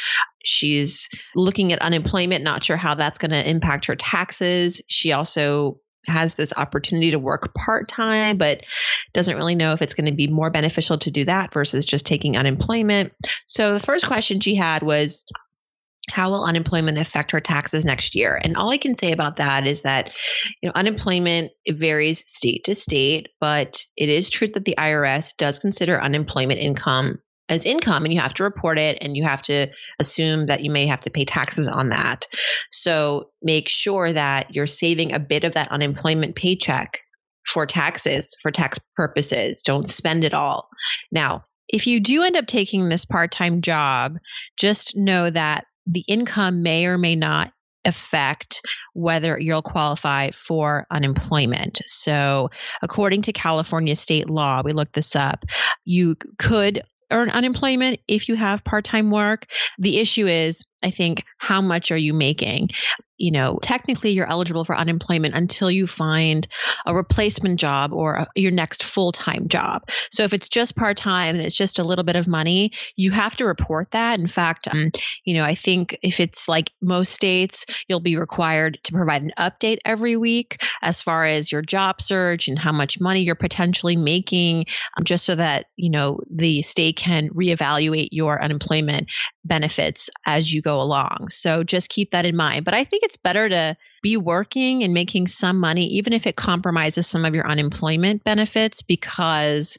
She's 0.44 1.08
looking 1.34 1.72
at 1.72 1.80
unemployment, 1.80 2.44
not 2.44 2.62
sure 2.62 2.76
how 2.76 2.94
that's 2.94 3.18
going 3.18 3.30
to 3.30 3.48
impact 3.48 3.86
her 3.86 3.96
taxes. 3.96 4.82
She 4.88 5.12
also 5.12 5.78
has 6.06 6.34
this 6.34 6.52
opportunity 6.56 7.12
to 7.12 7.18
work 7.18 7.54
part 7.54 7.88
time, 7.88 8.38
but 8.38 8.62
doesn't 9.14 9.36
really 9.36 9.54
know 9.54 9.72
if 9.72 9.82
it's 9.82 9.94
going 9.94 10.06
to 10.06 10.12
be 10.12 10.26
more 10.26 10.50
beneficial 10.50 10.98
to 10.98 11.10
do 11.10 11.24
that 11.24 11.52
versus 11.52 11.84
just 11.84 12.06
taking 12.06 12.36
unemployment. 12.36 13.12
So 13.46 13.72
the 13.72 13.80
first 13.80 14.06
question 14.06 14.40
she 14.40 14.54
had 14.54 14.82
was, 14.82 15.24
how 16.10 16.30
will 16.30 16.44
unemployment 16.44 16.98
affect 16.98 17.30
her 17.30 17.40
taxes 17.40 17.84
next 17.84 18.16
year? 18.16 18.38
And 18.42 18.56
all 18.56 18.72
I 18.72 18.78
can 18.78 18.96
say 18.96 19.12
about 19.12 19.36
that 19.36 19.66
is 19.66 19.82
that, 19.82 20.10
you 20.60 20.68
know, 20.68 20.72
unemployment 20.74 21.52
varies 21.68 22.24
state 22.26 22.64
to 22.64 22.74
state, 22.74 23.28
but 23.40 23.84
it 23.96 24.08
is 24.08 24.28
true 24.28 24.48
that 24.48 24.64
the 24.64 24.74
IRS 24.76 25.36
does 25.36 25.60
consider 25.60 26.02
unemployment 26.02 26.58
income 26.58 27.20
as 27.48 27.66
income 27.66 28.04
and 28.04 28.14
you 28.14 28.20
have 28.20 28.34
to 28.34 28.44
report 28.44 28.78
it 28.78 28.98
and 29.00 29.16
you 29.16 29.24
have 29.24 29.42
to 29.42 29.68
assume 29.98 30.46
that 30.46 30.62
you 30.62 30.70
may 30.70 30.86
have 30.86 31.00
to 31.02 31.10
pay 31.10 31.24
taxes 31.24 31.68
on 31.68 31.90
that. 31.90 32.26
So 32.70 33.30
make 33.42 33.68
sure 33.68 34.12
that 34.12 34.54
you're 34.54 34.66
saving 34.66 35.12
a 35.12 35.18
bit 35.18 35.44
of 35.44 35.54
that 35.54 35.70
unemployment 35.70 36.36
paycheck 36.36 37.00
for 37.44 37.66
taxes, 37.66 38.36
for 38.42 38.50
tax 38.50 38.78
purposes. 38.96 39.62
Don't 39.62 39.88
spend 39.88 40.24
it 40.24 40.34
all. 40.34 40.68
Now, 41.10 41.44
if 41.68 41.86
you 41.86 42.00
do 42.00 42.22
end 42.22 42.36
up 42.36 42.46
taking 42.46 42.88
this 42.88 43.04
part 43.04 43.32
time 43.32 43.60
job, 43.60 44.18
just 44.56 44.96
know 44.96 45.28
that 45.30 45.64
the 45.86 46.04
income 46.06 46.62
may 46.62 46.86
or 46.86 46.98
may 46.98 47.16
not 47.16 47.52
affect 47.84 48.60
whether 48.94 49.38
you'll 49.38 49.62
qualify 49.62 50.30
for 50.30 50.86
unemployment. 50.90 51.82
So, 51.86 52.50
according 52.80 53.22
to 53.22 53.32
California 53.32 53.96
state 53.96 54.30
law, 54.30 54.62
we 54.64 54.72
looked 54.72 54.94
this 54.94 55.16
up, 55.16 55.44
you 55.84 56.14
could 56.38 56.82
earn 57.12 57.30
unemployment 57.30 58.00
if 58.08 58.28
you 58.28 58.34
have 58.34 58.64
part 58.64 58.84
time 58.84 59.10
work. 59.10 59.46
The 59.78 59.98
issue 59.98 60.26
is, 60.26 60.64
I 60.82 60.90
think, 60.90 61.24
how 61.38 61.60
much 61.60 61.92
are 61.92 61.96
you 61.96 62.12
making? 62.12 62.70
You 63.22 63.30
know, 63.30 63.60
technically 63.62 64.10
you're 64.10 64.28
eligible 64.28 64.64
for 64.64 64.76
unemployment 64.76 65.36
until 65.36 65.70
you 65.70 65.86
find 65.86 66.48
a 66.84 66.92
replacement 66.92 67.60
job 67.60 67.92
or 67.92 68.14
a, 68.14 68.26
your 68.34 68.50
next 68.50 68.82
full 68.82 69.12
time 69.12 69.46
job. 69.46 69.88
So 70.10 70.24
if 70.24 70.32
it's 70.32 70.48
just 70.48 70.74
part 70.74 70.96
time 70.96 71.36
and 71.36 71.44
it's 71.44 71.54
just 71.54 71.78
a 71.78 71.84
little 71.84 72.02
bit 72.02 72.16
of 72.16 72.26
money, 72.26 72.72
you 72.96 73.12
have 73.12 73.36
to 73.36 73.46
report 73.46 73.92
that. 73.92 74.18
In 74.18 74.26
fact, 74.26 74.66
um, 74.66 74.90
you 75.24 75.34
know, 75.34 75.44
I 75.44 75.54
think 75.54 75.96
if 76.02 76.18
it's 76.18 76.48
like 76.48 76.72
most 76.80 77.12
states, 77.12 77.64
you'll 77.86 78.00
be 78.00 78.16
required 78.16 78.80
to 78.82 78.92
provide 78.92 79.22
an 79.22 79.32
update 79.38 79.78
every 79.84 80.16
week 80.16 80.60
as 80.82 81.00
far 81.00 81.24
as 81.24 81.52
your 81.52 81.62
job 81.62 82.02
search 82.02 82.48
and 82.48 82.58
how 82.58 82.72
much 82.72 83.00
money 83.00 83.22
you're 83.22 83.36
potentially 83.36 83.94
making, 83.94 84.64
um, 84.98 85.04
just 85.04 85.24
so 85.24 85.36
that, 85.36 85.66
you 85.76 85.90
know, 85.90 86.18
the 86.28 86.62
state 86.62 86.96
can 86.96 87.28
reevaluate 87.28 88.08
your 88.10 88.42
unemployment 88.42 89.06
benefits 89.44 90.10
as 90.26 90.52
you 90.52 90.60
go 90.60 90.80
along. 90.82 91.28
So 91.30 91.62
just 91.62 91.88
keep 91.88 92.10
that 92.10 92.26
in 92.26 92.34
mind. 92.34 92.64
But 92.64 92.74
I 92.74 92.82
think 92.82 93.04
it's 93.04 93.11
it's 93.12 93.18
better 93.18 93.46
to 93.46 93.76
be 94.02 94.16
working 94.16 94.82
and 94.82 94.94
making 94.94 95.26
some 95.26 95.58
money, 95.58 95.86
even 95.98 96.14
if 96.14 96.26
it 96.26 96.34
compromises 96.34 97.06
some 97.06 97.26
of 97.26 97.34
your 97.34 97.46
unemployment 97.46 98.24
benefits, 98.24 98.80
because 98.80 99.78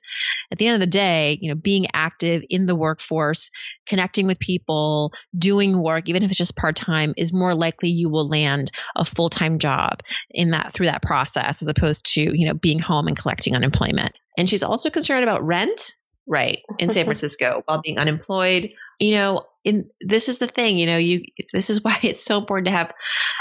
at 0.52 0.60
the 0.60 0.68
end 0.68 0.76
of 0.76 0.80
the 0.80 0.88
day, 0.88 1.40
you 1.42 1.50
know, 1.50 1.60
being 1.60 1.88
active 1.94 2.44
in 2.48 2.68
the 2.68 2.76
workforce, 2.76 3.50
connecting 3.88 4.28
with 4.28 4.38
people, 4.38 5.14
doing 5.36 5.82
work, 5.82 6.08
even 6.10 6.22
if 6.22 6.30
it's 6.30 6.38
just 6.38 6.56
part 6.56 6.76
time, 6.76 7.16
is 7.18 7.34
more 7.34 7.56
likely 7.56 7.90
you 7.90 8.08
will 8.08 8.30
land 8.30 8.72
a 8.96 9.04
full 9.04 9.32
time 9.32 9.58
job 9.58 10.02
in 10.30 10.52
that 10.52 10.74
through 10.76 10.86
that 10.86 11.02
process 11.02 11.64
as 11.64 11.68
opposed 11.68 12.06
to, 12.14 12.22
you 12.22 12.48
know, 12.48 12.54
being 12.54 12.80
home 12.80 13.08
and 13.08 13.18
collecting 13.18 13.56
unemployment. 13.56 14.14
And 14.38 14.48
she's 14.48 14.64
also 14.64 14.92
concerned 14.92 15.24
about 15.24 15.44
rent, 15.44 15.96
right, 16.28 16.60
in 16.78 16.92
San 16.92 17.02
mm-hmm. 17.02 17.08
Francisco 17.08 17.64
while 17.66 17.82
being 17.82 17.98
unemployed. 17.98 18.70
You 19.00 19.16
know, 19.16 19.46
in 19.64 19.90
this 20.02 20.30
is 20.30 20.40
the 20.40 20.48
thing, 20.48 20.78
you 20.78 20.86
know, 20.86 20.98
you 20.98 21.24
this 21.54 21.70
is 21.70 21.84
why 21.84 21.98
it's 22.04 22.24
so 22.24 22.38
important 22.38 22.68
to 22.68 22.74
have 22.74 22.92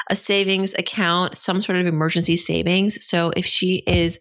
a 0.08 0.16
savings 0.16 0.74
account, 0.74 1.36
some 1.36 1.62
sort 1.62 1.78
of 1.78 1.86
emergency 1.86 2.36
savings. 2.36 3.06
So 3.06 3.32
if 3.34 3.46
she 3.46 3.76
is 3.76 4.20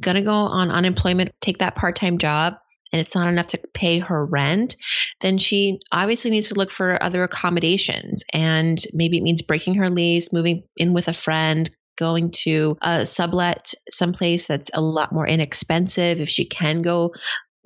going 0.00 0.16
to 0.16 0.22
go 0.22 0.34
on 0.34 0.70
unemployment, 0.70 1.32
take 1.40 1.58
that 1.58 1.76
part-time 1.76 2.18
job, 2.18 2.56
and 2.92 3.00
it's 3.00 3.14
not 3.14 3.28
enough 3.28 3.48
to 3.48 3.60
pay 3.74 3.98
her 3.98 4.24
rent, 4.24 4.76
then 5.20 5.38
she 5.38 5.80
obviously 5.90 6.30
needs 6.30 6.48
to 6.48 6.54
look 6.54 6.70
for 6.70 7.02
other 7.02 7.22
accommodations. 7.22 8.24
And 8.32 8.82
maybe 8.92 9.18
it 9.18 9.22
means 9.22 9.42
breaking 9.42 9.74
her 9.74 9.90
lease, 9.90 10.32
moving 10.32 10.64
in 10.76 10.92
with 10.94 11.08
a 11.08 11.12
friend, 11.12 11.68
going 11.96 12.30
to 12.30 12.76
a 12.82 13.06
sublet 13.06 13.74
someplace 13.90 14.46
that's 14.46 14.70
a 14.74 14.80
lot 14.80 15.12
more 15.12 15.26
inexpensive 15.26 16.20
if 16.20 16.28
she 16.28 16.44
can 16.44 16.82
go 16.82 17.12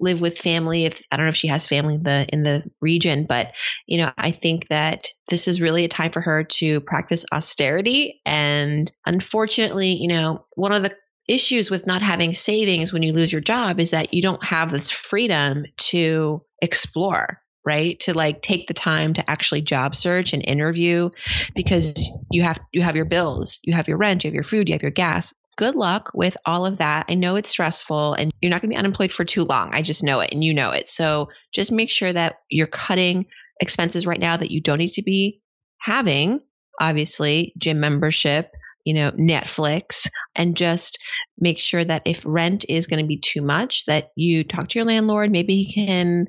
live 0.01 0.21
with 0.21 0.39
family. 0.39 0.87
If 0.87 1.03
I 1.11 1.17
don't 1.17 1.27
know 1.27 1.31
if 1.31 1.37
she 1.37 1.49
has 1.49 1.67
family 1.67 1.95
in 1.95 2.03
the 2.03 2.27
in 2.33 2.43
the 2.43 2.65
region 2.81 3.27
but 3.29 3.53
you 3.87 3.99
know 3.99 4.13
I 4.17 4.31
think 4.31 4.69
that 4.69 5.09
this 5.29 5.47
is 5.47 5.61
really 5.61 5.85
a 5.85 5.89
time 5.89 6.11
for 6.13 6.21
her 6.21 6.45
to 6.45 6.81
practice 6.81 7.25
austerity. 7.33 8.21
And 8.25 8.91
unfortunately 9.07 9.97
you 9.97 10.09
know 10.09 10.47
one 10.55 10.73
of 10.73 10.83
the 10.83 10.97
issues 11.29 11.71
with 11.71 11.87
not 11.87 12.03
having 12.03 12.33
savings 12.33 12.93
when 12.93 13.03
you 13.03 13.13
lose 13.13 13.31
your 13.31 13.41
job 13.41 13.79
is 13.79 13.91
that 13.91 14.13
you 14.15 14.23
don't 14.23 14.45
have 14.45 14.71
this 14.71 14.91
freedom 14.91 15.65
to 15.77 16.43
explore 16.61 17.41
right? 17.65 18.01
To 18.01 18.15
like 18.15 18.43
take 18.43 18.67
the 18.67 18.75
time 18.75 19.15
to 19.15 19.31
actually 19.31 19.61
job 19.61 19.97
search 19.97 20.33
and 20.33 20.43
interview 20.45 21.11
because 21.55 22.11
you 22.31 22.43
have 22.43 22.59
you 22.73 22.83
have 22.83 22.97
your 22.97 23.05
bills 23.05 23.61
you 23.63 23.75
have 23.75 23.89
your 23.89 23.99
rent 23.99 24.25
you 24.25 24.29
have 24.29 24.35
your 24.35 24.45
food 24.45 24.69
you 24.69 24.75
have 24.75 24.83
your 24.83 24.91
gas 24.91 25.35
good 25.61 25.77
luck 25.77 26.13
with 26.15 26.39
all 26.47 26.65
of 26.65 26.79
that. 26.79 27.05
I 27.11 27.15
know 27.17 27.37
it's 27.37 27.51
stressful 27.51 28.15
and 28.15 28.33
you're 28.41 28.49
not 28.49 28.63
going 28.63 28.71
to 28.71 28.75
be 28.75 28.79
unemployed 28.79 29.13
for 29.13 29.27
too 29.27 29.45
long. 29.45 29.75
I 29.75 29.83
just 29.83 30.03
know 30.03 30.21
it 30.21 30.31
and 30.33 30.43
you 30.43 30.55
know 30.55 30.71
it. 30.71 30.89
So 30.89 31.29
just 31.53 31.71
make 31.71 31.91
sure 31.91 32.11
that 32.11 32.37
you're 32.49 32.67
cutting 32.67 33.27
expenses 33.61 34.07
right 34.07 34.19
now 34.19 34.39
that 34.39 34.51
you 34.51 34.63
don't 34.63 34.79
need 34.79 34.95
to 34.95 35.03
be 35.03 35.43
having. 35.77 36.41
Obviously, 36.81 37.53
gym 37.59 37.79
membership, 37.79 38.53
you 38.87 38.95
know, 38.95 39.11
Netflix, 39.11 40.09
and 40.35 40.57
just 40.57 40.99
make 41.39 41.59
sure 41.59 41.85
that 41.85 42.07
if 42.07 42.23
rent 42.25 42.65
is 42.67 42.87
going 42.87 43.05
to 43.05 43.07
be 43.07 43.19
too 43.19 43.43
much, 43.43 43.85
that 43.85 44.13
you 44.17 44.45
talk 44.45 44.71
to 44.71 44.79
your 44.79 44.87
landlord. 44.87 45.31
Maybe 45.31 45.63
he 45.63 45.75
can 45.75 46.29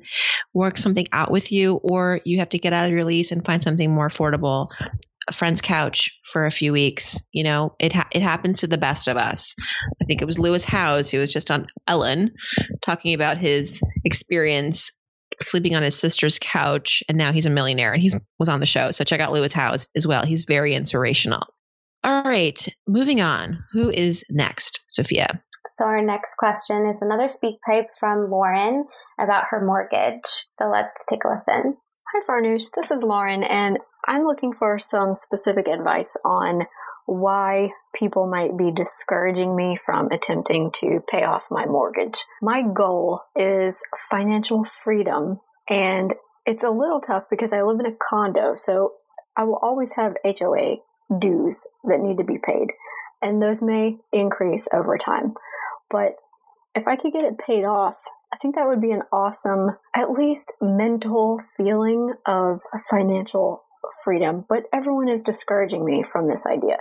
work 0.52 0.76
something 0.76 1.08
out 1.10 1.30
with 1.30 1.52
you, 1.52 1.76
or 1.76 2.20
you 2.26 2.40
have 2.40 2.50
to 2.50 2.58
get 2.58 2.74
out 2.74 2.84
of 2.84 2.90
your 2.90 3.06
lease 3.06 3.32
and 3.32 3.42
find 3.42 3.62
something 3.62 3.90
more 3.90 4.10
affordable 4.10 4.68
a 5.28 5.32
friend's 5.32 5.60
couch 5.60 6.10
for 6.32 6.46
a 6.46 6.50
few 6.50 6.72
weeks. 6.72 7.20
You 7.32 7.44
know, 7.44 7.74
it 7.78 7.92
ha- 7.92 8.08
it 8.12 8.22
happens 8.22 8.60
to 8.60 8.66
the 8.66 8.78
best 8.78 9.08
of 9.08 9.16
us. 9.16 9.54
I 10.00 10.04
think 10.04 10.22
it 10.22 10.26
was 10.26 10.38
Lewis 10.38 10.64
Howes 10.64 11.10
who 11.10 11.18
was 11.18 11.32
just 11.32 11.50
on 11.50 11.66
Ellen 11.86 12.32
talking 12.82 13.14
about 13.14 13.38
his 13.38 13.80
experience 14.04 14.92
sleeping 15.40 15.74
on 15.74 15.82
his 15.82 15.98
sister's 15.98 16.38
couch, 16.38 17.02
and 17.08 17.18
now 17.18 17.32
he's 17.32 17.46
a 17.46 17.50
millionaire, 17.50 17.92
and 17.92 18.02
he 18.02 18.12
was 18.38 18.48
on 18.48 18.60
the 18.60 18.66
show. 18.66 18.90
So 18.90 19.04
check 19.04 19.20
out 19.20 19.32
Lewis 19.32 19.52
Howes 19.52 19.88
as 19.96 20.06
well. 20.06 20.24
He's 20.24 20.44
very 20.44 20.74
inspirational. 20.74 21.46
All 22.04 22.22
right, 22.22 22.66
moving 22.86 23.20
on. 23.20 23.64
Who 23.72 23.90
is 23.90 24.24
next, 24.28 24.82
Sophia? 24.88 25.42
So 25.68 25.84
our 25.84 26.02
next 26.02 26.34
question 26.36 26.86
is 26.86 27.00
another 27.00 27.28
speak 27.28 27.56
pipe 27.66 27.86
from 27.98 28.28
Lauren 28.30 28.84
about 29.20 29.44
her 29.50 29.64
mortgage. 29.64 30.20
So 30.56 30.68
let's 30.68 31.06
take 31.08 31.24
a 31.24 31.28
listen. 31.28 31.76
Hi, 32.12 32.20
Farnoosh. 32.28 32.64
This 32.74 32.90
is 32.90 33.02
Lauren, 33.02 33.44
and 33.44 33.78
I'm 34.06 34.24
looking 34.24 34.52
for 34.52 34.78
some 34.78 35.14
specific 35.14 35.68
advice 35.68 36.16
on 36.24 36.62
why 37.06 37.70
people 37.94 38.26
might 38.26 38.56
be 38.56 38.70
discouraging 38.70 39.54
me 39.54 39.76
from 39.84 40.10
attempting 40.10 40.70
to 40.72 41.00
pay 41.10 41.24
off 41.24 41.46
my 41.50 41.66
mortgage. 41.66 42.24
My 42.40 42.62
goal 42.62 43.22
is 43.36 43.80
financial 44.10 44.64
freedom, 44.64 45.40
and 45.68 46.14
it's 46.46 46.64
a 46.64 46.70
little 46.70 47.00
tough 47.00 47.24
because 47.30 47.52
I 47.52 47.62
live 47.62 47.80
in 47.80 47.86
a 47.86 47.96
condo, 48.08 48.54
so 48.56 48.94
I 49.36 49.44
will 49.44 49.58
always 49.62 49.92
have 49.96 50.16
HOA 50.24 50.76
dues 51.16 51.64
that 51.84 52.00
need 52.00 52.18
to 52.18 52.24
be 52.24 52.38
paid, 52.38 52.68
and 53.20 53.40
those 53.40 53.62
may 53.62 53.98
increase 54.12 54.68
over 54.72 54.96
time. 54.98 55.34
But 55.90 56.16
if 56.74 56.88
I 56.88 56.96
could 56.96 57.12
get 57.12 57.24
it 57.24 57.38
paid 57.38 57.64
off 57.64 57.96
I 58.32 58.38
think 58.38 58.54
that 58.54 58.66
would 58.66 58.80
be 58.80 58.92
an 58.92 59.02
awesome, 59.12 59.76
at 59.94 60.10
least 60.10 60.54
mental 60.60 61.38
feeling 61.56 62.14
of 62.24 62.60
financial 62.88 63.62
freedom. 64.04 64.44
But 64.48 64.64
everyone 64.72 65.08
is 65.08 65.22
discouraging 65.22 65.84
me 65.84 66.02
from 66.02 66.28
this 66.28 66.44
idea. 66.46 66.76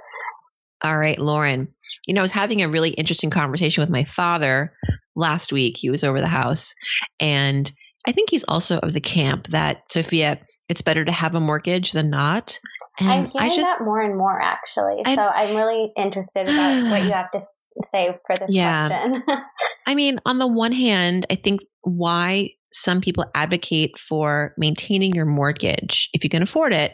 All 0.84 0.98
right, 0.98 1.20
Lauren. 1.20 1.70
You 2.08 2.15
know, 2.15 2.22
I 2.22 2.24
was 2.24 2.31
having 2.31 2.62
a 2.62 2.70
really 2.70 2.89
interesting 2.89 3.29
conversation 3.29 3.81
with 3.81 3.89
my 3.89 4.05
father 4.05 4.74
last 5.15 5.53
week. 5.53 5.75
He 5.77 5.89
was 5.89 6.03
over 6.03 6.20
the 6.20 6.27
house 6.27 6.74
and 7.20 7.72
I 8.05 8.12
think 8.12 8.29
he's 8.29 8.43
also 8.43 8.79
of 8.79 8.93
the 8.93 9.01
camp 9.01 9.48
that 9.51 9.84
Sophia, 9.91 10.39
it's 10.67 10.81
better 10.81 11.05
to 11.05 11.12
have 11.12 11.36
a 11.36 11.39
mortgage 11.39 11.91
than 11.91 12.10
not. 12.10 12.60
And 13.00 13.10
I'm 13.10 13.25
hearing 13.25 13.50
just, 13.50 13.62
that 13.62 13.81
more 13.81 14.01
and 14.01 14.17
more 14.17 14.41
actually. 14.41 15.01
I, 15.05 15.15
so 15.15 15.22
I'm 15.22 15.55
really 15.55 15.91
interested 15.96 16.50
about 16.50 16.81
what 16.91 17.03
you 17.03 17.12
have 17.12 17.31
to 17.31 17.43
say 17.91 18.17
for 18.25 18.36
this 18.36 18.53
yeah. 18.53 18.88
question. 18.88 19.24
I 19.88 19.96
mean, 19.96 20.20
on 20.25 20.39
the 20.39 20.48
one 20.48 20.72
hand, 20.72 21.25
I 21.29 21.36
think 21.36 21.62
why 21.81 22.51
some 22.72 23.01
people 23.01 23.25
advocate 23.34 23.98
for 23.98 24.54
maintaining 24.58 25.13
your 25.13 25.25
mortgage 25.25 26.10
if 26.13 26.24
you 26.24 26.30
can 26.30 26.42
afford 26.42 26.74
it 26.74 26.94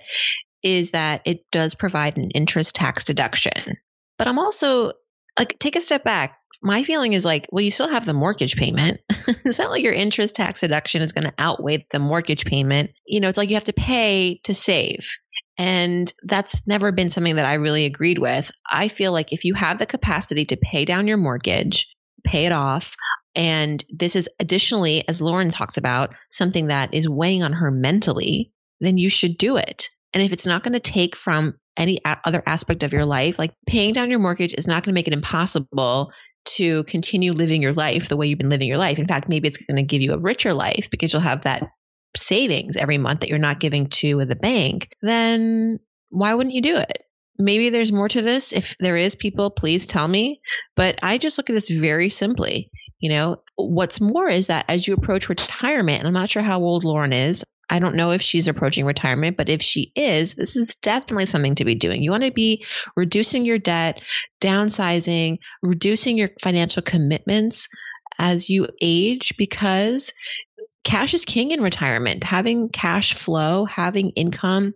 is 0.63 0.91
that 0.91 1.21
it 1.25 1.49
does 1.51 1.75
provide 1.75 2.17
an 2.17 2.31
interest 2.31 2.75
tax 2.75 3.03
deduction. 3.03 3.77
But 4.17 4.27
I'm 4.27 4.39
also 4.39 4.93
like, 5.37 5.59
take 5.59 5.75
a 5.75 5.81
step 5.81 6.03
back. 6.03 6.37
My 6.63 6.83
feeling 6.83 7.13
is 7.13 7.23
like, 7.23 7.47
well, 7.51 7.63
you 7.63 7.69
still 7.69 7.89
have 7.89 8.05
the 8.05 8.13
mortgage 8.13 8.55
payment. 8.55 8.99
it's 9.27 9.59
not 9.59 9.69
like 9.69 9.83
your 9.83 9.93
interest 9.93 10.35
tax 10.35 10.61
deduction 10.61 11.03
is 11.03 11.13
going 11.13 11.25
to 11.25 11.33
outweigh 11.37 11.85
the 11.91 11.99
mortgage 11.99 12.45
payment. 12.45 12.91
You 13.05 13.19
know, 13.19 13.29
it's 13.29 13.37
like 13.37 13.49
you 13.49 13.55
have 13.55 13.65
to 13.65 13.73
pay 13.73 14.39
to 14.45 14.55
save. 14.55 15.07
And 15.59 16.11
that's 16.23 16.65
never 16.67 16.91
been 16.91 17.09
something 17.09 17.35
that 17.37 17.45
I 17.45 17.55
really 17.55 17.85
agreed 17.85 18.19
with. 18.19 18.51
I 18.69 18.89
feel 18.89 19.11
like 19.11 19.31
if 19.31 19.43
you 19.43 19.53
have 19.53 19.79
the 19.79 19.85
capacity 19.85 20.45
to 20.45 20.57
pay 20.57 20.85
down 20.85 21.07
your 21.07 21.17
mortgage, 21.17 21.87
pay 22.23 22.45
it 22.45 22.51
off, 22.51 22.95
and 23.37 23.85
this 23.87 24.15
is 24.15 24.27
additionally, 24.39 25.07
as 25.07 25.21
Lauren 25.21 25.51
talks 25.51 25.77
about, 25.77 26.15
something 26.31 26.67
that 26.67 26.95
is 26.95 27.07
weighing 27.07 27.43
on 27.43 27.53
her 27.53 27.69
mentally, 27.69 28.51
then 28.81 28.97
you 28.97 29.09
should 29.09 29.37
do 29.37 29.57
it. 29.57 29.89
And 30.13 30.23
if 30.23 30.31
it's 30.31 30.47
not 30.47 30.63
going 30.63 30.73
to 30.73 30.79
take 30.79 31.15
from 31.15 31.53
any 31.77 32.01
other 32.03 32.41
aspect 32.47 32.81
of 32.81 32.93
your 32.93 33.05
life, 33.05 33.35
like 33.37 33.53
paying 33.67 33.93
down 33.93 34.09
your 34.09 34.19
mortgage 34.19 34.55
is 34.55 34.67
not 34.67 34.83
going 34.83 34.91
to 34.91 34.95
make 34.95 35.07
it 35.07 35.13
impossible 35.13 36.11
to 36.45 36.83
continue 36.85 37.31
living 37.31 37.61
your 37.61 37.73
life 37.73 38.09
the 38.09 38.17
way 38.17 38.25
you've 38.25 38.39
been 38.39 38.49
living 38.49 38.67
your 38.67 38.79
life. 38.79 38.97
In 38.97 39.07
fact, 39.07 39.29
maybe 39.29 39.47
it's 39.47 39.59
going 39.59 39.75
to 39.75 39.83
give 39.83 40.01
you 40.01 40.13
a 40.13 40.19
richer 40.19 40.53
life 40.55 40.87
because 40.89 41.13
you'll 41.13 41.21
have 41.21 41.43
that 41.43 41.69
savings 42.15 42.75
every 42.75 42.97
month 42.97 43.19
that 43.19 43.29
you're 43.29 43.37
not 43.37 43.59
giving 43.59 43.89
to 43.89 44.25
the 44.25 44.35
bank. 44.35 44.89
Then 45.03 45.79
why 46.09 46.33
wouldn't 46.33 46.55
you 46.55 46.61
do 46.61 46.77
it? 46.77 47.03
Maybe 47.37 47.69
there's 47.69 47.91
more 47.91 48.09
to 48.09 48.23
this. 48.23 48.51
If 48.51 48.75
there 48.79 48.97
is, 48.97 49.15
people, 49.15 49.51
please 49.51 49.85
tell 49.85 50.07
me. 50.07 50.41
But 50.75 50.97
I 51.03 51.19
just 51.19 51.37
look 51.37 51.51
at 51.51 51.53
this 51.53 51.69
very 51.69 52.09
simply. 52.09 52.71
You 52.99 53.09
know, 53.09 53.41
what's 53.55 54.01
more 54.01 54.27
is 54.27 54.47
that 54.47 54.65
as 54.67 54.87
you 54.87 54.93
approach 54.93 55.29
retirement, 55.29 55.99
and 55.99 56.07
I'm 56.07 56.13
not 56.13 56.29
sure 56.29 56.41
how 56.41 56.59
old 56.61 56.83
Lauren 56.83 57.13
is, 57.13 57.43
I 57.69 57.79
don't 57.79 57.95
know 57.95 58.11
if 58.11 58.21
she's 58.21 58.47
approaching 58.47 58.85
retirement, 58.85 59.35
but 59.35 59.49
if 59.49 59.61
she 59.61 59.91
is, 59.95 60.35
this 60.35 60.55
is 60.55 60.75
definitely 60.77 61.25
something 61.25 61.55
to 61.55 61.65
be 61.65 61.75
doing. 61.75 62.01
You 62.01 62.11
want 62.11 62.23
to 62.23 62.31
be 62.31 62.65
reducing 62.95 63.45
your 63.45 63.59
debt, 63.59 64.01
downsizing, 64.39 65.39
reducing 65.61 66.17
your 66.17 66.29
financial 66.41 66.81
commitments 66.81 67.67
as 68.17 68.49
you 68.49 68.67
age 68.81 69.35
because 69.37 70.13
cash 70.83 71.13
is 71.13 71.25
king 71.25 71.51
in 71.51 71.61
retirement. 71.61 72.23
Having 72.23 72.69
cash 72.69 73.13
flow, 73.13 73.65
having 73.65 74.11
income, 74.11 74.73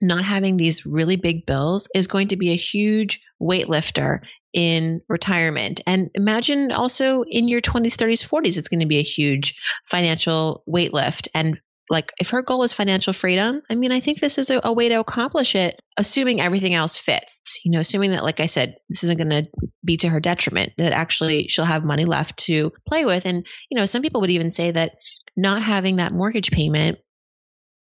not 0.00 0.24
having 0.24 0.56
these 0.56 0.86
really 0.86 1.16
big 1.16 1.46
bills 1.46 1.88
is 1.94 2.06
going 2.06 2.28
to 2.28 2.36
be 2.36 2.52
a 2.52 2.56
huge 2.56 3.20
weightlifter 3.40 4.20
in 4.52 5.02
retirement. 5.08 5.80
And 5.86 6.10
imagine 6.14 6.72
also 6.72 7.22
in 7.22 7.48
your 7.48 7.60
20s, 7.60 7.96
30s, 7.96 8.26
40s, 8.26 8.56
it's 8.56 8.68
going 8.68 8.80
to 8.80 8.86
be 8.86 8.98
a 8.98 9.02
huge 9.02 9.56
financial 9.90 10.62
weight 10.66 10.92
lift. 10.92 11.28
And 11.34 11.60
like 11.90 12.12
if 12.18 12.30
her 12.30 12.42
goal 12.42 12.62
is 12.62 12.72
financial 12.72 13.12
freedom, 13.12 13.62
I 13.70 13.74
mean, 13.74 13.92
I 13.92 14.00
think 14.00 14.20
this 14.20 14.38
is 14.38 14.50
a, 14.50 14.60
a, 14.62 14.72
way 14.72 14.90
to 14.90 15.00
accomplish 15.00 15.54
it, 15.54 15.80
assuming 15.96 16.40
everything 16.40 16.74
else 16.74 16.98
fits. 16.98 17.60
You 17.64 17.72
know, 17.72 17.80
assuming 17.80 18.10
that, 18.10 18.24
like 18.24 18.40
I 18.40 18.46
said, 18.46 18.76
this 18.88 19.04
isn't 19.04 19.18
going 19.18 19.30
to 19.30 19.50
be 19.84 19.96
to 19.98 20.08
her 20.08 20.20
detriment, 20.20 20.72
that 20.76 20.92
actually 20.92 21.48
she'll 21.48 21.64
have 21.64 21.84
money 21.84 22.04
left 22.04 22.38
to 22.40 22.72
play 22.86 23.06
with. 23.06 23.24
And, 23.24 23.46
you 23.70 23.78
know, 23.78 23.86
some 23.86 24.02
people 24.02 24.20
would 24.20 24.30
even 24.30 24.50
say 24.50 24.70
that 24.70 24.96
not 25.36 25.62
having 25.62 25.96
that 25.96 26.12
mortgage 26.12 26.50
payment 26.50 26.98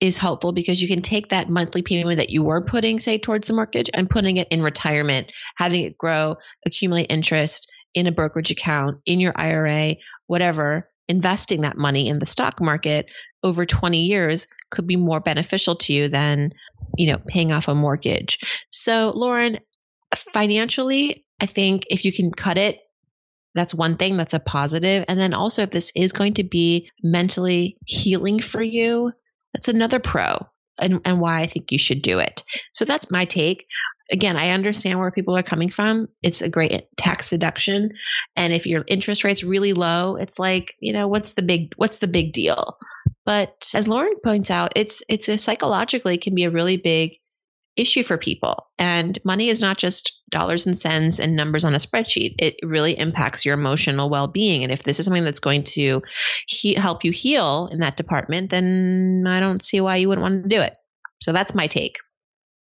is 0.01 0.19
helpful 0.19 0.53
because 0.53 0.83
you 0.83 0.89
can 0.89 1.03
take 1.03 1.31
that 1.31 1.49
monthly 1.49 1.83
payment 1.83 2.19
that 2.19 2.31
you 2.31 2.43
were 2.43 2.65
putting, 2.65 2.99
say, 2.99 3.19
towards 3.19 3.47
the 3.47 3.55
mortgage 3.55 3.91
and 3.93 4.11
putting 4.11 4.37
it 4.37 4.49
in 4.51 4.63
retirement, 4.63 5.31
having 5.57 5.85
it 5.85 5.99
grow, 5.99 6.37
accumulate 6.67 7.07
interest 7.11 7.71
in 7.95 8.07
a 8.07 8.13
brokerage 8.13 8.51
account, 8.51 8.99
in 9.07 9.21
your 9.21 9.33
IRA, 9.37 9.97
whatever, 10.27 10.91
investing 11.09 11.63
that 11.63 11.77
money 11.77 12.09
in 12.09 12.19
the 12.19 12.27
stock 12.27 12.61
market 12.61 13.07
over 13.43 13.67
20 13.67 14.07
years 14.07 14.49
could 14.71 14.87
be 14.87 14.97
more 14.97 15.21
beneficial 15.21 15.77
to 15.77 15.93
you 15.93 16.09
than, 16.09 16.53
you 16.97 17.13
know, 17.13 17.19
paying 17.27 17.53
off 17.53 17.69
a 17.69 17.75
mortgage. 17.75 18.39
So, 18.71 19.13
Lauren, 19.15 19.61
financially, 20.33 21.25
I 21.41 21.47
think 21.47 21.85
if 21.91 22.05
you 22.05 22.13
can 22.13 22.33
cut 22.33 22.59
it 22.59 22.81
that's 23.55 23.75
one 23.75 23.97
thing 23.97 24.17
that's 24.17 24.35
a 24.35 24.41
positive. 24.41 25.05
And 25.09 25.21
then 25.21 25.33
also, 25.33 25.63
if 25.63 25.71
this 25.71 25.93
is 25.95 26.13
going 26.13 26.35
to 26.35 26.45
be 26.45 26.91
mentally 27.03 27.79
healing 27.87 28.41
for 28.41 28.63
you, 28.63 29.13
that's 29.55 29.69
another 29.69 30.01
pro 30.01 30.47
and, 30.79 31.01
and 31.05 31.21
why 31.21 31.41
I 31.41 31.47
think 31.47 31.73
you 31.73 31.79
should 31.79 32.03
do 32.03 32.19
it. 32.19 32.43
So 32.73 32.85
that's 32.85 33.11
my 33.11 33.25
take. 33.25 33.67
Again, 34.11 34.37
I 34.37 34.51
understand 34.51 34.99
where 34.99 35.11
people 35.11 35.37
are 35.37 35.43
coming 35.43 35.71
from. 35.71 36.09
It's 36.23 36.43
a 36.43 36.49
great 36.51 36.89
tax 36.97 37.31
deduction. 37.31 37.93
And 38.37 38.53
if 38.53 38.67
your 38.67 38.85
interest 38.87 39.25
rate's 39.25 39.45
really 39.45 39.73
low, 39.73 40.17
it's 40.17 40.39
like, 40.39 40.75
you 40.79 40.93
know, 40.93 41.09
what's 41.09 41.33
the 41.33 41.43
big 41.43 41.73
what's 41.77 41.99
the 41.99 42.09
big 42.09 42.33
deal? 42.33 42.77
But 43.25 43.71
as 43.75 43.89
Lauren 43.89 44.17
points 44.23 44.51
out, 44.51 44.73
it's 44.77 45.03
it's 45.09 45.29
a 45.31 45.39
psychologically 45.39 46.19
can 46.19 46.35
be 46.35 46.45
a 46.45 46.51
really 46.51 46.77
big 46.77 47.13
issue 47.77 48.05
for 48.05 48.17
people. 48.17 48.67
And 48.79 49.19
money 49.25 49.49
is 49.49 49.61
not 49.61 49.79
just 49.79 50.13
dollars 50.31 50.67
and 50.67 50.79
cents 50.79 51.19
and 51.19 51.37
numbers 51.37 51.65
on 51.65 51.75
a 51.75 51.79
spreadsheet. 51.79 52.37
It 52.39 52.57
really 52.63 52.99
impacts 52.99 53.45
your 53.45 53.55
emotional 53.55 54.11
well 54.11 54.29
being. 54.29 54.63
And 54.63 54.73
if 54.73 54.83
this 54.83 54.99
is 54.99 55.05
something 55.05 55.25
that's 55.25 55.41
going 55.41 55.65
to 55.65 56.03
he- 56.47 56.75
help 56.75 57.05
you 57.05 57.13
heal 57.13 57.69
in 57.73 57.81
that 57.81 57.97
department, 57.97 58.51
then 58.51 59.25
I 59.27 59.41
don't 59.41 59.65
see 59.65 59.81
why 59.81 59.97
you 59.97 60.09
wouldn't 60.09 60.23
want 60.23 60.43
to 60.43 60.49
do 60.49 60.61
it. 60.61 60.75
So 61.21 61.33
that's 61.33 61.55
my 61.55 61.67
take. 61.67 61.97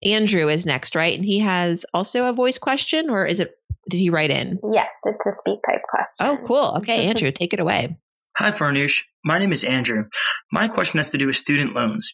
Andrew 0.03 0.49
is 0.49 0.65
next, 0.65 0.95
right? 0.95 1.15
And 1.15 1.25
he 1.25 1.39
has 1.39 1.85
also 1.93 2.25
a 2.25 2.33
voice 2.33 2.57
question, 2.57 3.09
or 3.09 3.25
is 3.25 3.39
it, 3.39 3.51
did 3.89 3.99
he 3.99 4.09
write 4.09 4.31
in? 4.31 4.59
Yes, 4.71 4.91
it's 5.05 5.25
a 5.25 5.29
SpeakPipe 5.29 5.81
question. 5.89 6.19
Oh, 6.19 6.37
cool. 6.45 6.75
Okay, 6.79 7.05
Andrew, 7.09 7.31
take 7.31 7.53
it 7.53 7.59
away. 7.59 7.97
Hi, 8.37 8.51
Farnoosh. 8.51 9.01
My 9.23 9.39
name 9.39 9.51
is 9.51 9.63
Andrew. 9.63 10.05
My 10.51 10.67
question 10.67 10.97
has 10.97 11.11
to 11.11 11.17
do 11.17 11.27
with 11.27 11.35
student 11.35 11.73
loans. 11.73 12.13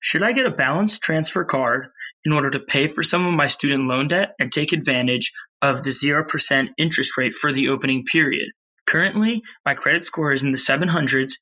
Should 0.00 0.22
I 0.22 0.32
get 0.32 0.46
a 0.46 0.50
balance 0.50 0.98
transfer 0.98 1.44
card 1.44 1.86
in 2.24 2.32
order 2.32 2.50
to 2.50 2.60
pay 2.60 2.88
for 2.88 3.02
some 3.02 3.26
of 3.26 3.34
my 3.34 3.46
student 3.46 3.88
loan 3.88 4.08
debt 4.08 4.34
and 4.38 4.52
take 4.52 4.72
advantage 4.72 5.32
of 5.60 5.82
the 5.82 5.90
0% 5.90 6.68
interest 6.78 7.16
rate 7.16 7.34
for 7.34 7.52
the 7.52 7.68
opening 7.68 8.04
period. 8.04 8.48
Currently, 8.86 9.42
my 9.64 9.74
credit 9.74 10.04
score 10.04 10.32
is 10.32 10.42
in 10.42 10.52
the 10.52 10.58
700s 10.58 11.32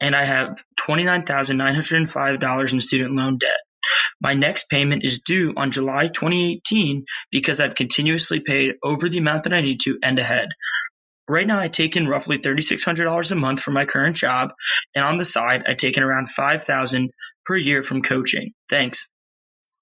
and 0.00 0.14
I 0.14 0.24
have 0.24 0.62
$29,905 0.80 2.72
in 2.72 2.80
student 2.80 3.14
loan 3.14 3.38
debt. 3.38 3.58
My 4.20 4.34
next 4.34 4.68
payment 4.68 5.04
is 5.04 5.20
due 5.20 5.54
on 5.56 5.70
July 5.70 6.08
2018 6.08 7.04
because 7.30 7.60
I've 7.60 7.74
continuously 7.74 8.40
paid 8.40 8.74
over 8.82 9.08
the 9.08 9.18
amount 9.18 9.44
that 9.44 9.54
I 9.54 9.60
need 9.60 9.80
to 9.82 9.98
and 10.02 10.18
ahead. 10.18 10.48
Right 11.28 11.46
now, 11.46 11.60
I 11.60 11.68
take 11.68 11.96
in 11.96 12.08
roughly 12.08 12.38
$3,600 12.38 13.30
a 13.30 13.34
month 13.34 13.60
from 13.60 13.74
my 13.74 13.84
current 13.84 14.16
job, 14.16 14.50
and 14.94 15.04
on 15.04 15.18
the 15.18 15.26
side, 15.26 15.64
I 15.68 15.74
take 15.74 15.96
in 15.96 16.02
around 16.02 16.28
$5,000 16.36 17.08
per 17.44 17.56
year 17.56 17.82
from 17.82 18.02
coaching. 18.02 18.52
Thanks. 18.70 19.06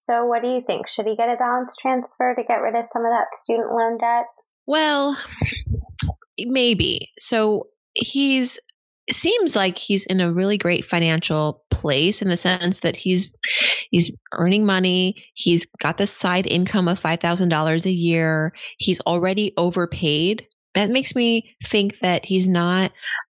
So, 0.07 0.25
what 0.25 0.43
do 0.43 0.49
you 0.49 0.63
think? 0.65 0.89
Should 0.89 1.07
he 1.07 1.17
get 1.17 1.29
a 1.29 1.37
balance 1.37 1.75
transfer 1.81 2.35
to 2.37 2.45
get 2.45 2.63
rid 2.63 2.77
of 2.77 2.85
some 2.93 3.05
of 3.05 3.11
that 3.11 3.37
student 3.43 3.73
loan 3.73 3.99
debt? 3.99 4.27
Well, 4.65 5.19
maybe. 6.39 7.11
So, 7.19 7.69
he's 7.95 8.61
seems 9.11 9.55
like 9.55 9.79
he's 9.79 10.07
in 10.07 10.21
a 10.21 10.33
really 10.33 10.59
great 10.59 10.85
financial 10.85 11.65
place 11.71 12.23
in 12.23 12.29
the 12.29 12.37
sense 12.37 12.81
that 12.81 12.97
he's 12.97 13.31
he's 13.91 14.11
earning 14.33 14.67
money 14.67 15.25
he's 15.35 15.67
got 15.81 15.97
this 15.97 16.11
side 16.11 16.45
income 16.45 16.89
of 16.89 17.01
$5000 17.01 17.87
a 17.87 17.91
year 17.91 18.53
he's 18.79 18.99
already 19.01 19.53
overpaid 19.57 20.49
that 20.75 20.91
makes 20.91 21.15
me 21.15 21.55
think 21.65 21.95
that 22.03 22.25
he's 22.25 22.49
not 22.49 22.91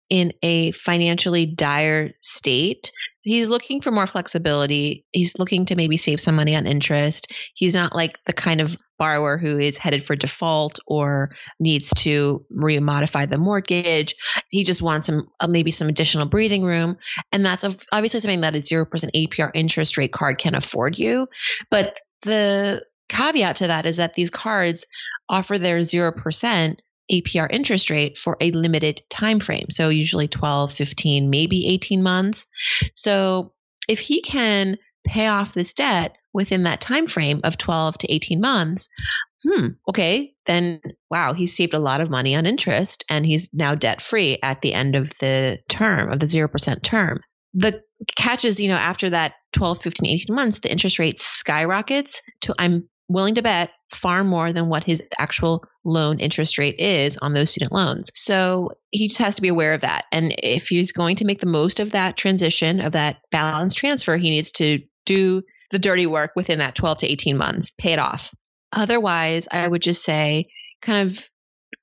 in 0.09 0.33
a 0.43 0.71
financially 0.71 1.45
dire 1.45 2.11
state 2.21 2.91
he's 3.23 3.49
looking 3.49 3.81
for 3.81 3.91
more 3.91 4.07
flexibility. 4.07 5.05
He's 5.11 5.37
looking 5.37 5.65
to 5.65 5.75
maybe 5.75 5.97
save 5.97 6.19
some 6.19 6.35
money 6.35 6.55
on 6.55 6.65
interest. 6.65 7.31
He's 7.53 7.73
not 7.73 7.95
like 7.95 8.17
the 8.25 8.33
kind 8.33 8.61
of 8.61 8.77
borrower 8.97 9.37
who 9.37 9.57
is 9.57 9.77
headed 9.77 10.05
for 10.05 10.15
default 10.15 10.79
or 10.85 11.31
needs 11.59 11.89
to 11.89 12.45
remodify 12.51 13.29
the 13.29 13.37
mortgage. 13.37 14.15
He 14.49 14.63
just 14.63 14.81
wants 14.81 15.07
some 15.07 15.27
uh, 15.39 15.47
maybe 15.47 15.71
some 15.71 15.89
additional 15.89 16.27
breathing 16.27 16.63
room, 16.63 16.97
and 17.31 17.45
that's 17.45 17.65
obviously 17.91 18.19
something 18.19 18.41
that 18.41 18.55
a 18.55 18.63
zero 18.63 18.85
percent 18.85 19.13
APR 19.13 19.51
interest 19.53 19.97
rate 19.97 20.13
card 20.13 20.37
can 20.37 20.55
afford 20.55 20.97
you. 20.97 21.27
But 21.69 21.95
the 22.21 22.83
caveat 23.09 23.57
to 23.57 23.67
that 23.67 23.85
is 23.85 23.97
that 23.97 24.13
these 24.13 24.29
cards 24.29 24.85
offer 25.27 25.57
their 25.57 25.83
zero 25.83 26.11
percent 26.11 26.81
APR 27.11 27.47
interest 27.51 27.89
rate 27.89 28.17
for 28.17 28.37
a 28.39 28.51
limited 28.51 29.01
time 29.09 29.39
frame. 29.39 29.67
So 29.71 29.89
usually 29.89 30.27
12, 30.27 30.73
15, 30.73 31.29
maybe 31.29 31.67
18 31.67 32.03
months. 32.03 32.47
So 32.95 33.53
if 33.87 33.99
he 33.99 34.21
can 34.21 34.77
pay 35.05 35.27
off 35.27 35.53
this 35.53 35.73
debt 35.73 36.15
within 36.33 36.63
that 36.63 36.81
time 36.81 37.07
frame 37.07 37.41
of 37.43 37.57
12 37.57 37.99
to 37.99 38.13
18 38.13 38.39
months, 38.39 38.89
hmm, 39.43 39.67
okay, 39.89 40.33
then 40.45 40.81
wow, 41.09 41.33
he's 41.33 41.55
saved 41.55 41.73
a 41.73 41.79
lot 41.79 42.01
of 42.01 42.09
money 42.09 42.35
on 42.35 42.45
interest 42.45 43.03
and 43.09 43.25
he's 43.25 43.49
now 43.53 43.75
debt 43.75 44.01
free 44.01 44.37
at 44.41 44.61
the 44.61 44.73
end 44.73 44.95
of 44.95 45.11
the 45.19 45.59
term, 45.67 46.11
of 46.11 46.19
the 46.19 46.27
0% 46.27 46.81
term. 46.81 47.21
The 47.53 47.81
catch 48.15 48.45
is, 48.45 48.59
you 48.59 48.69
know, 48.69 48.75
after 48.75 49.09
that 49.09 49.33
12, 49.53 49.81
15, 49.81 50.09
18 50.09 50.35
months, 50.35 50.59
the 50.59 50.71
interest 50.71 50.99
rate 50.99 51.19
skyrockets 51.19 52.21
to, 52.41 52.55
I'm 52.57 52.87
willing 53.13 53.35
to 53.35 53.41
bet, 53.41 53.71
far 53.93 54.23
more 54.23 54.53
than 54.53 54.69
what 54.69 54.83
his 54.83 55.01
actual 55.17 55.63
loan 55.83 56.19
interest 56.19 56.57
rate 56.57 56.79
is 56.79 57.17
on 57.17 57.33
those 57.33 57.49
student 57.51 57.71
loans. 57.71 58.09
So 58.13 58.71
he 58.89 59.07
just 59.07 59.21
has 59.21 59.35
to 59.35 59.41
be 59.41 59.49
aware 59.49 59.73
of 59.73 59.81
that. 59.81 60.05
And 60.11 60.33
if 60.37 60.67
he's 60.67 60.91
going 60.91 61.17
to 61.17 61.25
make 61.25 61.39
the 61.39 61.47
most 61.47 61.79
of 61.79 61.91
that 61.91 62.17
transition, 62.17 62.79
of 62.79 62.93
that 62.93 63.17
balance 63.31 63.75
transfer, 63.75 64.17
he 64.17 64.29
needs 64.29 64.51
to 64.53 64.79
do 65.05 65.43
the 65.71 65.79
dirty 65.79 66.05
work 66.05 66.31
within 66.35 66.59
that 66.59 66.75
12 66.75 66.99
to 66.99 67.11
18 67.11 67.37
months, 67.37 67.73
pay 67.77 67.93
it 67.93 67.99
off. 67.99 68.31
Otherwise, 68.71 69.47
I 69.51 69.67
would 69.67 69.81
just 69.81 70.03
say 70.03 70.49
kind 70.81 71.09
of 71.09 71.25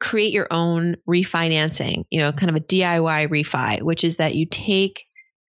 create 0.01 0.33
your 0.33 0.47
own 0.51 0.97
refinancing, 1.09 2.05
you 2.11 2.21
know, 2.21 2.33
kind 2.33 2.51
of 2.51 2.57
a 2.57 2.65
DIY 2.65 3.29
refi, 3.29 3.83
which 3.83 4.05
is 4.05 4.17
that 4.17 4.35
you 4.35 4.47
take 4.47 5.05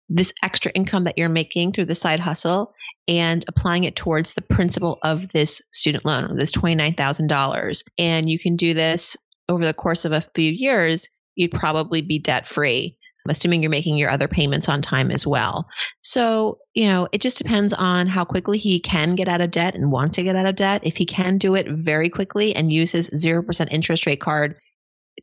this 0.08 0.32
extra 0.42 0.70
income 0.72 1.04
that 1.04 1.18
you're 1.18 1.28
making 1.28 1.72
through 1.72 1.86
the 1.86 1.94
side 1.94 2.20
hustle 2.20 2.72
and 3.08 3.44
applying 3.48 3.84
it 3.84 3.96
towards 3.96 4.34
the 4.34 4.42
principal 4.42 4.98
of 5.02 5.30
this 5.30 5.62
student 5.72 6.04
loan, 6.04 6.36
this 6.36 6.52
$29,000. 6.52 7.82
And 7.98 8.28
you 8.28 8.38
can 8.38 8.56
do 8.56 8.74
this 8.74 9.16
over 9.48 9.64
the 9.64 9.74
course 9.74 10.04
of 10.04 10.12
a 10.12 10.26
few 10.34 10.50
years, 10.50 11.08
you'd 11.34 11.52
probably 11.52 12.02
be 12.02 12.18
debt 12.18 12.46
free 12.46 12.96
assuming 13.30 13.62
you're 13.62 13.70
making 13.70 13.98
your 13.98 14.10
other 14.10 14.28
payments 14.28 14.68
on 14.68 14.82
time 14.82 15.10
as 15.10 15.26
well. 15.26 15.66
So, 16.02 16.58
you 16.74 16.86
know, 16.86 17.08
it 17.12 17.20
just 17.20 17.38
depends 17.38 17.72
on 17.72 18.06
how 18.06 18.24
quickly 18.24 18.58
he 18.58 18.80
can 18.80 19.14
get 19.14 19.28
out 19.28 19.40
of 19.40 19.50
debt 19.50 19.74
and 19.74 19.90
wants 19.90 20.16
to 20.16 20.22
get 20.22 20.36
out 20.36 20.46
of 20.46 20.56
debt. 20.56 20.82
If 20.84 20.96
he 20.96 21.06
can 21.06 21.38
do 21.38 21.54
it 21.54 21.66
very 21.68 22.10
quickly 22.10 22.54
and 22.54 22.72
use 22.72 22.92
his 22.92 23.10
0% 23.10 23.68
interest 23.70 24.06
rate 24.06 24.20
card 24.20 24.56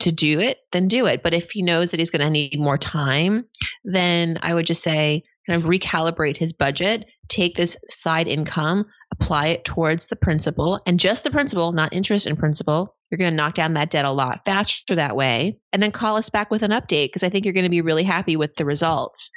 to 0.02 0.12
do 0.12 0.40
it, 0.40 0.58
then 0.72 0.88
do 0.88 1.06
it. 1.06 1.24
But 1.24 1.34
if 1.34 1.52
he 1.52 1.62
knows 1.62 1.92
that 1.92 2.00
he's 2.00 2.12
going 2.12 2.26
to 2.26 2.30
need 2.30 2.60
more 2.60 2.78
time, 2.78 3.46
then 3.84 4.40
I 4.42 4.54
would 4.54 4.66
just 4.66 4.84
say 4.84 5.24
kind 5.48 5.62
of 5.62 5.70
recalibrate 5.70 6.38
his 6.38 6.54
budget, 6.54 7.06
take 7.28 7.56
this 7.56 7.78
side 7.88 8.28
income, 8.28 8.86
apply 9.12 9.48
it 9.48 9.66
towards 9.66 10.08
the 10.08 10.16
principal 10.16 10.82
and 10.86 11.00
just 11.00 11.24
the 11.24 11.32
principal, 11.32 11.72
not 11.72 11.94
interest 11.94 12.26
and 12.26 12.38
principal. 12.38 12.96
You're 13.10 13.18
going 13.18 13.32
to 13.32 13.38
knock 13.38 13.54
down 13.54 13.74
that 13.74 13.92
debt 13.92 14.06
a 14.06 14.12
lot 14.12 14.42
faster 14.46 14.96
that 14.96 15.16
way. 15.16 15.60
And 15.72 15.84
then 15.84 15.92
call 15.92 16.18
us 16.18 16.30
back 16.30 16.50
with 16.50 16.64
an 16.64 16.72
update 16.72 17.08
because 17.08 17.24
I 17.24 17.30
think 17.30 17.46
you're 17.46 17.54
going 17.54 17.66
to 17.66 17.70
be 17.70 17.82
really 17.82 18.04
happy 18.04 18.38
with 18.38 18.56
the 18.56 18.66
results. 18.66 19.30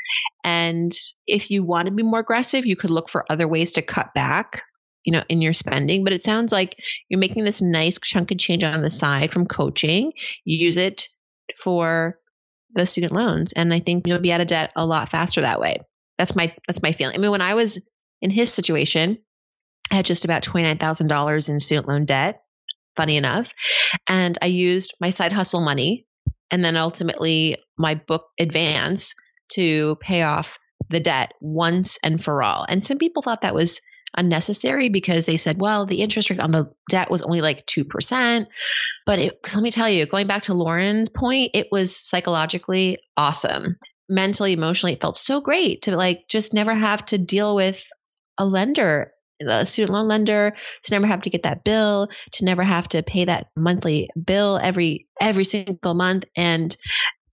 And 0.45 0.93
if 1.27 1.51
you 1.51 1.65
want 1.65 1.87
to 1.87 1.93
be 1.93 2.03
more 2.03 2.21
aggressive, 2.21 2.65
you 2.65 2.77
could 2.77 2.91
look 2.91 3.11
for 3.11 3.31
other 3.31 3.49
ways 3.49 3.73
to 3.73 3.83
cut 3.83 4.15
back 4.15 4.63
you 5.07 5.13
know 5.13 5.23
in 5.29 5.41
your 5.41 5.55
spending 5.55 6.05
but 6.05 6.13
it 6.13 6.25
sounds 6.25 6.53
like 6.53 6.77
you're 7.09 7.21
making 7.21 7.45
this 7.45 7.63
nice 7.63 7.97
chunk 8.03 8.33
of 8.33 8.39
change 8.39 8.65
on 8.65 8.83
the 8.83 8.91
side 8.91 9.33
from 9.33 9.47
coaching 9.47 10.13
you 10.45 10.59
use 10.59 10.77
it 10.77 11.09
for 11.63 12.19
the 12.75 12.87
student 12.87 13.13
loans 13.13 13.53
and 13.53 13.73
i 13.73 13.79
think 13.79 14.07
you'll 14.07 14.19
be 14.19 14.33
out 14.33 14.41
of 14.41 14.49
debt 14.49 14.73
a 14.77 14.85
lot 14.85 15.09
faster 15.09 15.41
that 15.41 15.61
way 15.61 15.79
that's 16.19 16.37
my 16.37 16.55
that's 16.67 16.83
my 16.83 16.93
feeling 16.93 17.15
i 17.15 17.19
mean 17.19 17.31
when 17.31 17.41
i 17.41 17.55
was 17.55 17.81
in 18.23 18.31
his 18.31 18.53
situation 18.53 19.19
I 19.91 19.97
had 19.97 20.07
just 20.07 20.25
about 20.25 20.43
$29,000 20.43 21.49
in 21.49 21.61
student 21.61 21.89
loan 21.89 22.05
debt, 22.05 22.43
funny 22.97 23.17
enough. 23.17 23.53
And 24.09 24.37
I 24.43 24.47
used 24.47 24.95
my 25.01 25.11
side 25.11 25.33
hustle 25.33 25.61
money 25.61 26.07
and 26.51 26.65
then 26.65 26.77
ultimately 26.77 27.59
my 27.79 27.95
book 27.95 28.27
advance 28.39 29.15
to 29.53 29.97
pay 30.01 30.23
off 30.23 30.59
the 30.89 31.01
debt 31.01 31.33
once 31.41 31.99
and 32.03 32.23
for 32.23 32.43
all. 32.43 32.67
And 32.69 32.85
some 32.85 32.99
people 32.99 33.23
thought 33.23 33.43
that 33.43 33.55
was 33.55 33.81
unnecessary 34.17 34.89
because 34.89 35.27
they 35.27 35.37
said, 35.37 35.61
well, 35.61 35.87
the 35.87 36.01
interest 36.01 36.31
rate 36.31 36.41
on 36.41 36.51
the 36.51 36.73
debt 36.91 37.11
was 37.11 37.23
only 37.23 37.41
like 37.41 37.67
2%. 37.67 38.47
But 39.05 39.19
it, 39.19 39.39
let 39.55 39.63
me 39.63 39.71
tell 39.71 39.89
you, 39.89 40.07
going 40.07 40.27
back 40.27 40.45
to 40.45 40.55
Lauren's 40.55 41.11
point, 41.11 41.53
it 41.55 41.69
was 41.71 41.97
psychologically 41.97 42.99
awesome. 43.17 43.77
Mentally, 44.09 44.53
emotionally, 44.53 44.93
it 44.95 45.01
felt 45.01 45.19
so 45.19 45.41
great 45.41 45.83
to 45.83 45.97
like 45.97 46.29
just 46.29 46.55
never 46.55 46.75
have 46.75 47.05
to 47.07 47.19
deal 47.19 47.55
with 47.55 47.77
a 48.39 48.45
lender 48.45 49.13
a 49.47 49.67
student 49.67 49.93
loan 49.93 50.09
lender 50.09 50.55
to 50.83 50.95
never 50.95 51.07
have 51.07 51.23
to 51.23 51.31
get 51.31 51.43
that 51.43 51.65
bill 51.65 52.09
to 52.33 52.45
never 52.45 52.63
have 52.63 52.89
to 52.89 53.03
pay 53.03 53.25
that 53.25 53.49
monthly 53.57 54.09
bill 54.23 54.59
every 54.63 55.07
every 55.21 55.45
single 55.45 55.95
month. 55.95 56.25
And 56.37 56.75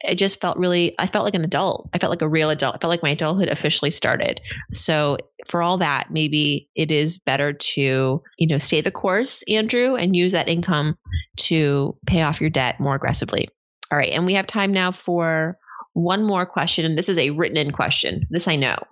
it 0.01 0.15
just 0.15 0.41
felt 0.41 0.57
really 0.57 0.95
i 0.99 1.07
felt 1.07 1.23
like 1.25 1.35
an 1.35 1.45
adult. 1.45 1.89
I 1.93 1.99
felt 1.99 2.09
like 2.09 2.21
a 2.21 2.27
real 2.27 2.49
adult. 2.49 2.75
I 2.75 2.77
felt 2.79 2.91
like 2.91 3.03
my 3.03 3.11
adulthood 3.11 3.47
officially 3.47 3.91
started. 3.91 4.41
So 4.73 5.17
for 5.47 5.61
all 5.61 5.77
that 5.77 6.11
maybe 6.11 6.69
it 6.75 6.91
is 6.91 7.17
better 7.17 7.53
to 7.53 8.21
you 8.37 8.47
know 8.47 8.57
stay 8.57 8.81
the 8.81 8.91
course 8.91 9.43
andrew 9.47 9.95
and 9.95 10.15
use 10.15 10.33
that 10.33 10.49
income 10.49 10.97
to 11.37 11.97
pay 12.05 12.21
off 12.21 12.41
your 12.41 12.49
debt 12.49 12.79
more 12.79 12.95
aggressively. 12.95 13.47
All 13.91 13.97
right 13.97 14.11
and 14.11 14.25
we 14.25 14.33
have 14.33 14.47
time 14.47 14.73
now 14.73 14.91
for 14.91 15.57
one 15.93 16.23
more 16.23 16.45
question, 16.45 16.85
and 16.85 16.97
this 16.97 17.09
is 17.09 17.17
a 17.17 17.29
written 17.31 17.57
in 17.57 17.71
question. 17.71 18.27
This 18.29 18.47
I 18.47 18.55
know. 18.55 18.77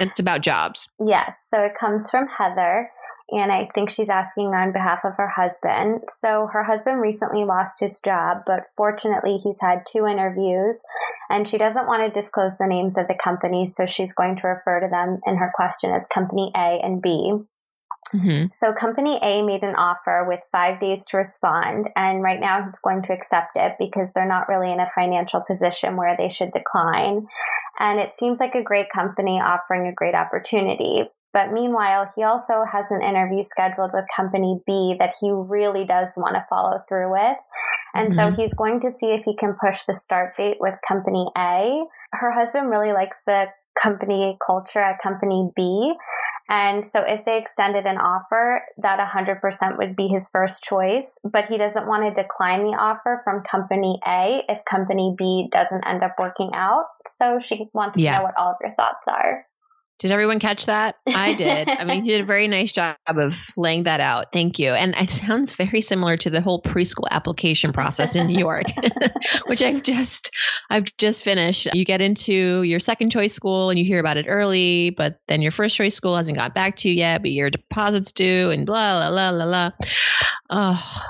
it's 0.00 0.20
about 0.20 0.40
jobs. 0.40 0.88
Yes. 1.04 1.36
So 1.48 1.60
it 1.60 1.72
comes 1.78 2.10
from 2.10 2.26
Heather, 2.26 2.90
and 3.30 3.50
I 3.50 3.68
think 3.74 3.90
she's 3.90 4.08
asking 4.08 4.48
on 4.48 4.72
behalf 4.72 5.00
of 5.04 5.16
her 5.16 5.28
husband. 5.28 6.02
So 6.20 6.48
her 6.52 6.64
husband 6.64 7.00
recently 7.00 7.44
lost 7.44 7.80
his 7.80 8.00
job, 8.04 8.42
but 8.46 8.60
fortunately 8.76 9.38
he's 9.42 9.58
had 9.60 9.86
two 9.90 10.06
interviews, 10.06 10.78
and 11.28 11.48
she 11.48 11.58
doesn't 11.58 11.86
want 11.86 12.02
to 12.02 12.20
disclose 12.20 12.56
the 12.58 12.66
names 12.66 12.96
of 12.96 13.08
the 13.08 13.18
companies, 13.22 13.74
so 13.76 13.86
she's 13.86 14.12
going 14.12 14.36
to 14.36 14.46
refer 14.46 14.80
to 14.80 14.88
them 14.88 15.20
in 15.26 15.36
her 15.36 15.50
question 15.54 15.90
as 15.90 16.06
Company 16.12 16.52
A 16.54 16.78
and 16.82 17.02
B. 17.02 17.32
Mm-hmm. 18.14 18.46
So 18.52 18.72
company 18.72 19.18
A 19.22 19.42
made 19.42 19.62
an 19.62 19.74
offer 19.74 20.24
with 20.26 20.40
five 20.50 20.80
days 20.80 21.06
to 21.10 21.16
respond. 21.16 21.88
And 21.96 22.22
right 22.22 22.40
now 22.40 22.64
he's 22.64 22.78
going 22.78 23.02
to 23.04 23.12
accept 23.12 23.56
it 23.56 23.76
because 23.78 24.12
they're 24.12 24.28
not 24.28 24.48
really 24.48 24.70
in 24.70 24.80
a 24.80 24.90
financial 24.94 25.40
position 25.40 25.96
where 25.96 26.16
they 26.16 26.28
should 26.28 26.50
decline. 26.52 27.26
And 27.78 27.98
it 27.98 28.10
seems 28.10 28.38
like 28.38 28.54
a 28.54 28.62
great 28.62 28.90
company 28.90 29.40
offering 29.40 29.86
a 29.86 29.94
great 29.94 30.14
opportunity. 30.14 31.04
But 31.32 31.52
meanwhile, 31.52 32.08
he 32.14 32.22
also 32.22 32.64
has 32.70 32.86
an 32.90 33.00
interview 33.00 33.42
scheduled 33.42 33.92
with 33.94 34.04
company 34.14 34.60
B 34.66 34.94
that 34.98 35.14
he 35.18 35.30
really 35.30 35.86
does 35.86 36.08
want 36.14 36.34
to 36.34 36.44
follow 36.48 36.82
through 36.86 37.10
with. 37.10 37.38
And 37.94 38.12
mm-hmm. 38.12 38.34
so 38.34 38.36
he's 38.36 38.52
going 38.52 38.80
to 38.80 38.90
see 38.90 39.12
if 39.12 39.24
he 39.24 39.34
can 39.34 39.54
push 39.58 39.84
the 39.84 39.94
start 39.94 40.36
date 40.36 40.58
with 40.60 40.74
company 40.86 41.26
A. 41.36 41.84
Her 42.12 42.32
husband 42.32 42.68
really 42.68 42.92
likes 42.92 43.18
the 43.26 43.46
company 43.82 44.36
culture 44.46 44.80
at 44.80 45.00
company 45.02 45.50
B. 45.56 45.94
And 46.52 46.86
so 46.86 47.00
if 47.00 47.24
they 47.24 47.38
extended 47.38 47.86
an 47.86 47.96
offer, 47.96 48.60
that 48.76 48.98
100% 48.98 49.78
would 49.78 49.96
be 49.96 50.08
his 50.08 50.28
first 50.30 50.62
choice, 50.62 51.18
but 51.24 51.46
he 51.46 51.56
doesn't 51.56 51.86
want 51.86 52.14
to 52.14 52.22
decline 52.22 52.62
the 52.64 52.76
offer 52.78 53.22
from 53.24 53.42
company 53.42 53.98
A 54.06 54.42
if 54.50 54.62
company 54.70 55.14
B 55.16 55.48
doesn't 55.50 55.82
end 55.86 56.02
up 56.02 56.16
working 56.18 56.50
out. 56.52 56.84
So 57.16 57.40
she 57.40 57.70
wants 57.72 57.98
yeah. 57.98 58.12
to 58.12 58.18
know 58.18 58.24
what 58.24 58.36
all 58.36 58.50
of 58.50 58.56
your 58.60 58.74
thoughts 58.74 59.06
are. 59.08 59.46
Did 60.02 60.10
everyone 60.10 60.40
catch 60.40 60.66
that? 60.66 60.96
I 61.06 61.34
did. 61.34 61.68
I 61.68 61.84
mean, 61.84 62.04
you 62.04 62.10
did 62.10 62.22
a 62.22 62.24
very 62.24 62.48
nice 62.48 62.72
job 62.72 62.96
of 63.06 63.34
laying 63.56 63.84
that 63.84 64.00
out. 64.00 64.26
Thank 64.32 64.58
you. 64.58 64.70
And 64.70 64.96
it 64.96 65.12
sounds 65.12 65.52
very 65.52 65.80
similar 65.80 66.16
to 66.16 66.28
the 66.30 66.40
whole 66.40 66.60
preschool 66.60 67.06
application 67.08 67.72
process 67.72 68.16
in 68.16 68.26
New 68.26 68.38
York, 68.38 68.66
which 69.46 69.62
I've 69.62 69.84
just 69.84 70.32
I've 70.68 70.86
just 70.98 71.22
finished. 71.22 71.68
You 71.72 71.84
get 71.84 72.00
into 72.00 72.62
your 72.62 72.80
second 72.80 73.10
choice 73.10 73.32
school 73.32 73.70
and 73.70 73.78
you 73.78 73.84
hear 73.84 74.00
about 74.00 74.16
it 74.16 74.26
early, 74.28 74.90
but 74.90 75.20
then 75.28 75.40
your 75.40 75.52
first 75.52 75.76
choice 75.76 75.94
school 75.94 76.16
hasn't 76.16 76.36
got 76.36 76.52
back 76.52 76.78
to 76.78 76.88
you 76.88 76.96
yet, 76.96 77.22
but 77.22 77.30
your 77.30 77.50
deposit's 77.50 78.10
due 78.10 78.50
and 78.50 78.66
blah 78.66 78.98
blah 78.98 79.10
blah 79.10 79.32
blah 79.32 79.46
blah. 79.46 79.70
Oh, 80.50 81.02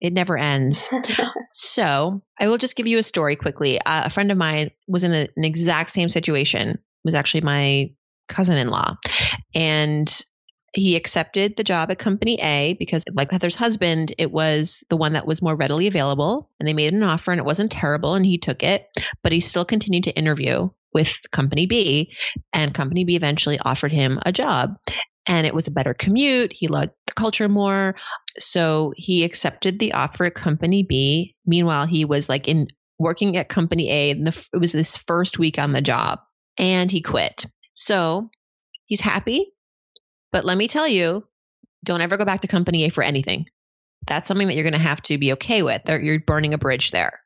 it 0.00 0.14
never 0.14 0.38
ends. 0.38 0.90
so 1.52 2.22
I 2.40 2.48
will 2.48 2.58
just 2.58 2.76
give 2.76 2.86
you 2.86 2.96
a 2.96 3.02
story 3.02 3.36
quickly. 3.36 3.78
Uh, 3.78 4.06
a 4.06 4.10
friend 4.10 4.32
of 4.32 4.38
mine 4.38 4.70
was 4.86 5.04
in 5.04 5.12
a, 5.12 5.28
an 5.36 5.44
exact 5.44 5.90
same 5.90 6.08
situation. 6.08 6.70
It 6.70 6.78
was 7.04 7.14
actually 7.14 7.42
my 7.42 7.90
cousin-in-law 8.28 8.96
and 9.54 10.24
he 10.74 10.96
accepted 10.96 11.56
the 11.56 11.64
job 11.64 11.90
at 11.90 11.98
company 11.98 12.38
A 12.42 12.76
because 12.78 13.04
like 13.12 13.30
Heather's 13.30 13.54
husband, 13.54 14.12
it 14.18 14.30
was 14.30 14.84
the 14.90 14.96
one 14.96 15.14
that 15.14 15.26
was 15.26 15.42
more 15.42 15.56
readily 15.56 15.86
available 15.86 16.50
and 16.60 16.68
they 16.68 16.74
made 16.74 16.92
an 16.92 17.02
offer 17.02 17.30
and 17.32 17.38
it 17.38 17.44
wasn't 17.44 17.72
terrible 17.72 18.14
and 18.14 18.24
he 18.24 18.38
took 18.38 18.62
it, 18.62 18.86
but 19.22 19.32
he 19.32 19.40
still 19.40 19.64
continued 19.64 20.04
to 20.04 20.16
interview 20.16 20.68
with 20.92 21.12
company 21.32 21.66
B 21.66 22.12
and 22.52 22.74
company 22.74 23.04
B 23.04 23.16
eventually 23.16 23.58
offered 23.58 23.92
him 23.92 24.18
a 24.24 24.32
job 24.32 24.76
and 25.26 25.46
it 25.46 25.54
was 25.54 25.68
a 25.68 25.72
better 25.72 25.94
commute. 25.94 26.52
He 26.52 26.68
liked 26.68 26.94
the 27.06 27.12
culture 27.12 27.48
more. 27.48 27.96
So 28.38 28.92
he 28.96 29.24
accepted 29.24 29.78
the 29.78 29.92
offer 29.92 30.24
at 30.24 30.34
company 30.34 30.82
B. 30.82 31.34
Meanwhile, 31.46 31.86
he 31.86 32.04
was 32.04 32.28
like 32.28 32.48
in 32.48 32.68
working 32.98 33.36
at 33.36 33.48
company 33.48 33.90
A 33.90 34.10
and 34.10 34.26
the, 34.26 34.46
it 34.52 34.58
was 34.58 34.72
his 34.72 34.96
first 34.96 35.38
week 35.38 35.58
on 35.58 35.72
the 35.72 35.82
job 35.82 36.20
and 36.58 36.90
he 36.90 37.02
quit. 37.02 37.46
So 37.78 38.30
he's 38.86 39.00
happy. 39.00 39.52
But 40.32 40.44
let 40.44 40.58
me 40.58 40.68
tell 40.68 40.86
you, 40.86 41.24
don't 41.84 42.00
ever 42.00 42.16
go 42.16 42.24
back 42.24 42.42
to 42.42 42.48
company 42.48 42.84
A 42.84 42.90
for 42.90 43.02
anything. 43.02 43.46
That's 44.06 44.28
something 44.28 44.46
that 44.48 44.54
you're 44.54 44.64
going 44.64 44.72
to 44.72 44.78
have 44.78 45.00
to 45.02 45.16
be 45.16 45.32
okay 45.34 45.62
with. 45.62 45.82
You're 45.86 46.20
burning 46.20 46.54
a 46.54 46.58
bridge 46.58 46.90
there, 46.90 47.20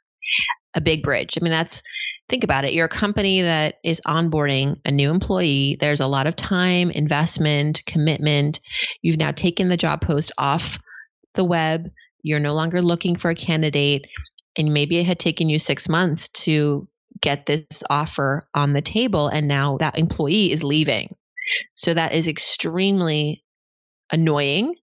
a 0.74 0.80
big 0.80 1.02
bridge. 1.02 1.36
I 1.36 1.42
mean, 1.42 1.52
that's, 1.52 1.82
think 2.28 2.44
about 2.44 2.64
it. 2.64 2.72
You're 2.72 2.86
a 2.86 2.88
company 2.88 3.42
that 3.42 3.76
is 3.82 4.00
onboarding 4.06 4.76
a 4.84 4.90
new 4.90 5.10
employee. 5.10 5.78
There's 5.80 6.00
a 6.00 6.06
lot 6.06 6.26
of 6.26 6.36
time, 6.36 6.90
investment, 6.90 7.82
commitment. 7.86 8.60
You've 9.00 9.18
now 9.18 9.32
taken 9.32 9.68
the 9.68 9.76
job 9.76 10.00
post 10.02 10.32
off 10.38 10.78
the 11.34 11.44
web, 11.44 11.90
you're 12.22 12.40
no 12.40 12.54
longer 12.54 12.82
looking 12.82 13.16
for 13.16 13.30
a 13.30 13.34
candidate, 13.34 14.06
and 14.56 14.74
maybe 14.74 14.98
it 14.98 15.06
had 15.06 15.18
taken 15.18 15.48
you 15.48 15.58
six 15.58 15.88
months 15.88 16.28
to 16.28 16.86
get 17.22 17.46
this 17.46 17.64
offer 17.88 18.46
on 18.54 18.74
the 18.74 18.82
table, 18.82 19.28
and 19.28 19.48
now 19.48 19.78
that 19.78 19.98
employee 19.98 20.52
is 20.52 20.62
leaving. 20.62 21.16
So 21.74 21.94
that 21.94 22.12
is 22.12 22.28
extremely 22.28 23.42
annoying, 24.10 24.74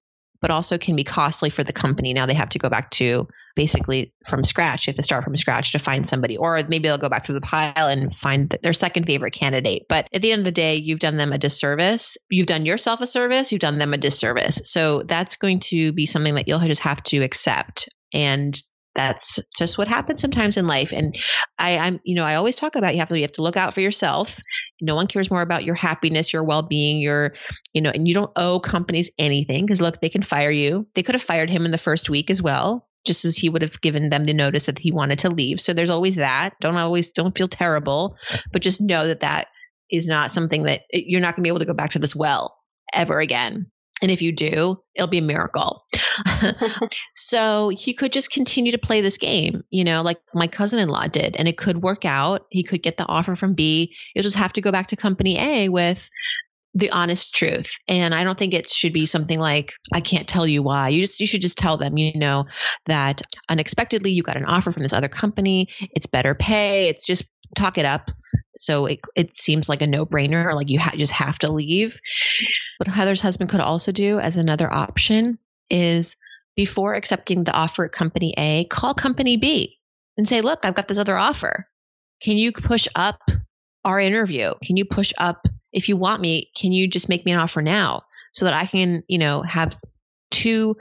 but 0.42 0.50
also 0.50 0.78
can 0.78 0.96
be 0.96 1.04
costly 1.04 1.52
for 1.52 1.64
the 1.64 1.74
company. 1.74 2.14
Now 2.14 2.26
they 2.26 2.34
have 2.34 2.50
to 2.50 2.60
go 2.60 2.70
back 2.70 2.90
to 2.92 3.28
basically 3.56 4.14
from 4.28 4.46
scratch. 4.46 4.86
They 4.86 4.92
have 4.92 4.98
to 4.98 5.04
start 5.04 5.26
from 5.26 5.36
scratch 5.36 5.74
to 5.74 5.80
find 5.80 6.08
somebody, 6.08 6.38
or 6.38 6.64
maybe 6.68 6.88
they'll 6.88 6.98
go 6.98 7.10
back 7.10 7.24
to 7.24 7.34
the 7.34 7.42
pile 7.42 7.88
and 7.88 8.16
find 8.22 8.58
their 8.64 8.74
second 8.74 9.06
favorite 9.06 9.34
candidate. 9.34 9.84
But 9.90 10.08
at 10.14 10.22
the 10.22 10.32
end 10.32 10.40
of 10.40 10.46
the 10.46 10.52
day, 10.52 10.76
you've 10.76 11.00
done 11.00 11.18
them 11.18 11.34
a 11.34 11.38
disservice. 11.38 12.18
You've 12.30 12.48
done 12.48 12.66
yourself 12.66 13.02
a 13.02 13.08
service. 13.08 13.52
You've 13.52 13.60
done 13.60 13.78
them 13.78 13.94
a 13.94 13.98
disservice. 13.98 14.62
So 14.64 15.04
that's 15.04 15.36
going 15.36 15.60
to 15.72 15.92
be 15.92 16.06
something 16.06 16.36
that 16.36 16.48
you'll 16.48 16.60
just 16.60 16.82
have 16.82 17.04
to 17.04 17.22
accept. 17.22 17.90
And 18.14 18.58
that's 19.00 19.40
just 19.56 19.78
what 19.78 19.88
happens 19.88 20.20
sometimes 20.20 20.58
in 20.58 20.68
life. 20.68 20.92
And 20.92 21.18
I, 21.58 21.78
I'm, 21.78 22.02
you 22.04 22.16
know, 22.16 22.26
I 22.26 22.36
always 22.36 22.58
talk 22.58 22.76
about 22.76 22.94
you 22.94 23.00
have 23.00 23.08
to 23.08 23.16
you 23.16 23.22
have 23.22 23.32
to 23.34 23.42
look 23.42 23.56
out 23.56 23.74
for 23.74 23.80
yourself. 23.80 24.38
No 24.82 24.94
one 24.94 25.08
cares 25.08 25.32
more 25.32 25.42
about 25.42 25.64
your 25.64 25.76
happiness, 25.76 26.34
your 26.34 26.44
well 26.44 26.64
being, 26.64 27.00
your, 27.00 27.34
you 27.72 27.82
know, 27.82 27.92
and 27.92 28.06
you 28.06 28.14
don't 28.14 28.32
owe 28.36 28.60
companies 28.60 29.10
anything 29.18 29.66
because 29.66 29.80
look, 29.80 30.02
they 30.02 30.10
can 30.10 30.22
fire 30.22 30.52
you. 30.52 30.86
They 30.96 31.04
could 31.04 31.16
have 31.16 31.22
fired 31.22 31.50
him 31.50 31.64
in 31.64 31.72
the 31.72 31.78
first 31.78 32.10
week 32.10 32.30
as 32.30 32.42
well, 32.42 32.90
just 33.06 33.24
as 33.24 33.38
he 33.38 33.48
would 33.48 33.62
have 33.62 33.80
given 33.80 34.10
them 34.10 34.26
the 34.26 34.34
notice 34.34 34.66
that 34.66 34.78
he 34.78 34.92
wanted 34.92 35.20
to 35.20 35.30
leave. 35.30 35.62
So 35.62 35.72
there's 35.72 35.90
always 35.90 36.18
that. 36.18 36.56
Don't 36.60 36.76
always 36.76 37.14
don't 37.14 37.38
feel 37.38 37.48
terrible, 37.48 38.18
but 38.52 38.62
just 38.62 38.82
know 38.82 39.08
that 39.08 39.22
that 39.22 39.48
is 39.90 40.08
not 40.08 40.34
something 40.34 40.64
that 40.64 40.82
eh, 40.94 41.04
you're 41.06 41.22
not 41.22 41.38
going 41.38 41.44
to 41.44 41.48
be 41.48 41.50
able 41.50 41.60
to 41.60 41.66
go 41.66 41.74
back 41.74 41.92
to 41.92 42.00
this 42.00 42.16
well 42.16 42.58
ever 42.94 43.22
again. 43.22 43.68
And 44.02 44.12
if 44.12 44.22
you 44.22 44.32
do, 44.32 44.82
it'll 44.96 45.08
be 45.08 45.18
a 45.18 45.24
miracle. 45.24 45.86
so 47.16 47.70
he 47.70 47.94
could 47.94 48.14
just 48.14 48.32
continue 48.32 48.72
to 48.72 48.78
play 48.78 49.02
this 49.02 49.18
game, 49.18 49.64
you 49.70 49.84
know, 49.84 50.02
like 50.02 50.20
my 50.34 50.48
cousin 50.48 50.80
in 50.80 50.90
law 50.90 51.08
did, 51.08 51.36
and 51.36 51.48
it 51.48 51.58
could 51.58 51.82
work 51.82 52.06
out. 52.06 52.46
He 52.50 52.64
could 52.64 52.84
get 52.84 52.98
the 52.98 53.08
offer 53.08 53.36
from 53.36 53.54
B. 53.54 53.96
You'll 54.16 54.24
just 54.24 54.36
have 54.36 54.54
to 54.54 54.62
go 54.62 54.72
back 54.72 54.88
to 54.88 54.96
company 54.96 55.38
A 55.38 55.70
with 55.70 56.10
the 56.76 56.92
honest 56.92 57.34
truth. 57.34 57.72
And 57.88 58.14
I 58.14 58.24
don't 58.24 58.38
think 58.38 58.54
it 58.54 58.70
should 58.70 58.94
be 58.94 59.06
something 59.06 59.40
like, 59.40 59.74
I 59.92 60.02
can't 60.02 60.28
tell 60.28 60.46
you 60.46 60.62
why. 60.62 60.90
You 60.90 61.02
just, 61.02 61.20
you 61.20 61.26
should 61.26 61.42
just 61.42 61.58
tell 61.58 61.78
them, 61.78 61.98
you 61.98 62.18
know, 62.18 62.46
that 62.86 63.22
unexpectedly 63.50 64.12
you 64.12 64.24
got 64.24 64.38
an 64.38 64.46
offer 64.46 64.72
from 64.72 64.84
this 64.84 64.94
other 64.94 65.08
company. 65.08 65.70
It's 65.80 66.08
better 66.08 66.36
pay. 66.36 66.90
It's 66.90 67.06
just 67.06 67.28
talk 67.56 67.78
it 67.78 67.86
up. 67.86 68.12
So 68.58 68.86
it, 68.86 69.00
it 69.16 69.40
seems 69.40 69.68
like 69.68 69.82
a 69.82 69.88
no 69.88 70.06
brainer, 70.06 70.54
like 70.54 70.70
you 70.70 70.80
ha- 70.80 70.96
just 70.96 71.14
have 71.14 71.40
to 71.40 71.52
leave. 71.52 72.00
What 72.80 72.88
Heather's 72.88 73.20
husband 73.20 73.50
could 73.50 73.60
also 73.60 73.92
do 73.92 74.20
as 74.20 74.38
another 74.38 74.72
option 74.72 75.38
is 75.70 76.16
before 76.56 76.94
accepting 76.96 77.44
the 77.44 77.54
offer 77.54 77.84
at 77.86 77.92
company 77.92 78.34
A, 78.38 78.64
call 78.66 78.94
company 78.94 79.36
B 79.36 79.78
and 80.18 80.28
say, 80.28 80.40
look, 80.40 80.60
I've 80.64 80.76
got 80.76 80.88
this 80.88 80.98
other 80.98 81.18
offer. 81.18 81.68
Can 82.22 82.38
you 82.38 82.54
push 82.54 82.88
up 82.96 83.20
our 83.84 84.00
interview? 84.00 84.54
Can 84.64 84.78
you 84.78 84.86
push 84.86 85.12
up, 85.18 85.46
if 85.74 85.90
you 85.90 85.98
want 85.98 86.22
me, 86.22 86.52
can 86.56 86.72
you 86.72 86.88
just 86.88 87.10
make 87.10 87.26
me 87.26 87.34
an 87.34 87.40
offer 87.40 87.62
now 87.62 88.04
so 88.34 88.46
that 88.46 88.54
I 88.54 88.66
can, 88.66 89.04
you 89.10 89.18
know, 89.18 89.42
have 89.42 89.76
two 90.32 90.78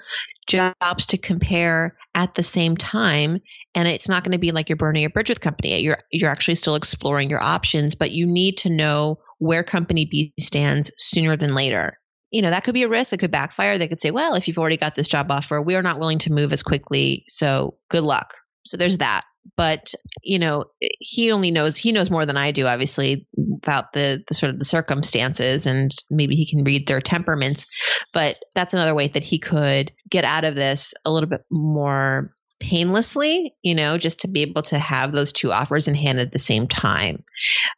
jobs 0.46 1.06
to 1.06 1.18
compare 1.18 1.96
at 2.14 2.36
the 2.36 2.44
same 2.44 2.76
time 2.76 3.40
and 3.74 3.88
it's 3.88 4.08
not 4.08 4.22
going 4.22 4.32
to 4.32 4.38
be 4.38 4.52
like 4.52 4.68
you're 4.68 4.76
burning 4.76 5.04
a 5.04 5.10
bridge 5.10 5.30
with 5.30 5.40
company. 5.40 5.80
You're 5.80 5.98
you're 6.12 6.30
actually 6.30 6.54
still 6.56 6.76
exploring 6.76 7.28
your 7.28 7.42
options, 7.42 7.96
but 7.96 8.12
you 8.12 8.26
need 8.26 8.58
to 8.58 8.70
know 8.70 9.18
where 9.38 9.64
company 9.64 10.04
B 10.04 10.34
stands 10.38 10.90
sooner 10.98 11.36
than 11.36 11.54
later. 11.54 11.98
You 12.30 12.42
know, 12.42 12.50
that 12.50 12.64
could 12.64 12.74
be 12.74 12.82
a 12.82 12.88
risk. 12.88 13.12
It 13.12 13.20
could 13.20 13.30
backfire. 13.30 13.78
They 13.78 13.88
could 13.88 14.02
say, 14.02 14.10
well, 14.10 14.34
if 14.34 14.48
you've 14.48 14.58
already 14.58 14.76
got 14.76 14.94
this 14.94 15.08
job 15.08 15.30
offer, 15.30 15.62
we 15.62 15.76
are 15.76 15.82
not 15.82 15.98
willing 15.98 16.18
to 16.20 16.32
move 16.32 16.52
as 16.52 16.62
quickly. 16.62 17.24
So 17.28 17.78
good 17.90 18.04
luck. 18.04 18.34
So 18.66 18.76
there's 18.76 18.98
that. 18.98 19.24
But, 19.56 19.94
you 20.22 20.38
know, 20.38 20.66
he 21.00 21.32
only 21.32 21.50
knows, 21.50 21.76
he 21.76 21.92
knows 21.92 22.10
more 22.10 22.26
than 22.26 22.36
I 22.36 22.52
do, 22.52 22.66
obviously, 22.66 23.26
about 23.62 23.94
the, 23.94 24.22
the 24.28 24.34
sort 24.34 24.50
of 24.50 24.58
the 24.58 24.64
circumstances 24.66 25.64
and 25.64 25.90
maybe 26.10 26.36
he 26.36 26.46
can 26.46 26.64
read 26.64 26.86
their 26.86 27.00
temperaments. 27.00 27.66
But 28.12 28.36
that's 28.54 28.74
another 28.74 28.94
way 28.94 29.08
that 29.08 29.22
he 29.22 29.38
could 29.38 29.90
get 30.10 30.24
out 30.24 30.44
of 30.44 30.54
this 30.54 30.92
a 31.06 31.10
little 31.10 31.30
bit 31.30 31.44
more 31.50 32.34
painlessly, 32.60 33.54
you 33.62 33.74
know, 33.74 33.98
just 33.98 34.20
to 34.20 34.28
be 34.28 34.42
able 34.42 34.62
to 34.62 34.78
have 34.78 35.12
those 35.12 35.32
two 35.32 35.52
offers 35.52 35.88
in 35.88 35.94
hand 35.94 36.18
at 36.18 36.32
the 36.32 36.38
same 36.38 36.66
time. 36.66 37.24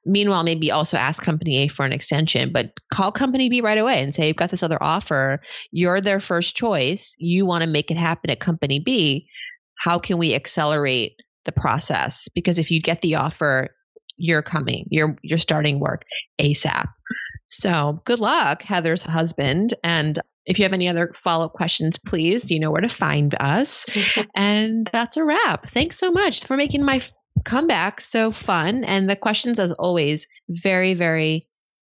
Meanwhile, 0.05 0.45
maybe 0.45 0.71
also 0.71 0.97
ask 0.97 1.23
company 1.23 1.64
A 1.64 1.69
for 1.69 1.85
an 1.85 1.93
extension, 1.93 2.53
but 2.53 2.73
call 2.93 3.12
company 3.12 3.49
B 3.49 3.61
right 3.61 3.79
away 3.79 4.03
and 4.03 4.14
say, 4.14 4.29
You've 4.29 4.37
got 4.37 4.51
this 4.51 4.62
other 4.62 4.83
offer. 4.83 5.40
You're 5.71 6.01
their 6.01 6.21
first 6.21 6.57
choice. 6.57 7.14
You 7.19 7.47
want 7.47 7.62
to 7.62 7.71
make 7.71 7.90
it 7.90 7.97
happen 7.97 8.31
at 8.31 8.40
company 8.40 8.81
B. 8.81 9.29
How 9.77 9.99
can 9.99 10.19
we 10.19 10.35
accelerate 10.35 11.16
the 11.45 11.53
process? 11.53 12.29
Because 12.35 12.59
if 12.59 12.71
you 12.71 12.81
get 12.81 13.03
the 13.03 13.16
offer, 13.16 13.71
you're 14.16 14.43
coming. 14.43 14.87
You're 14.90 15.16
you're 15.23 15.38
starting 15.38 15.81
work 15.81 16.03
ASAP. 16.40 16.88
So 17.49 18.01
good 18.05 18.21
luck, 18.21 18.62
Heather's 18.62 19.03
husband. 19.03 19.75
And 19.83 20.19
if 20.46 20.59
you 20.59 20.64
have 20.64 20.72
any 20.72 20.88
other 20.88 21.12
follow 21.14 21.46
up 21.46 21.53
questions, 21.53 21.98
please, 21.98 22.50
you 22.50 22.61
know 22.61 22.70
where 22.70 22.81
to 22.81 22.88
find 22.88 23.35
us. 23.38 23.87
and 24.35 24.88
that's 24.92 25.16
a 25.16 25.24
wrap. 25.24 25.70
Thanks 25.72 25.98
so 25.98 26.11
much 26.11 26.44
for 26.44 26.57
making 26.57 26.85
my 26.85 27.03
comeback 27.44 28.00
so 28.00 28.33
fun. 28.33 28.85
And 28.85 29.09
the 29.09 29.16
questions, 29.16 29.59
as 29.59 29.72
always, 29.72 30.26
very, 30.48 30.94
very 30.94 31.46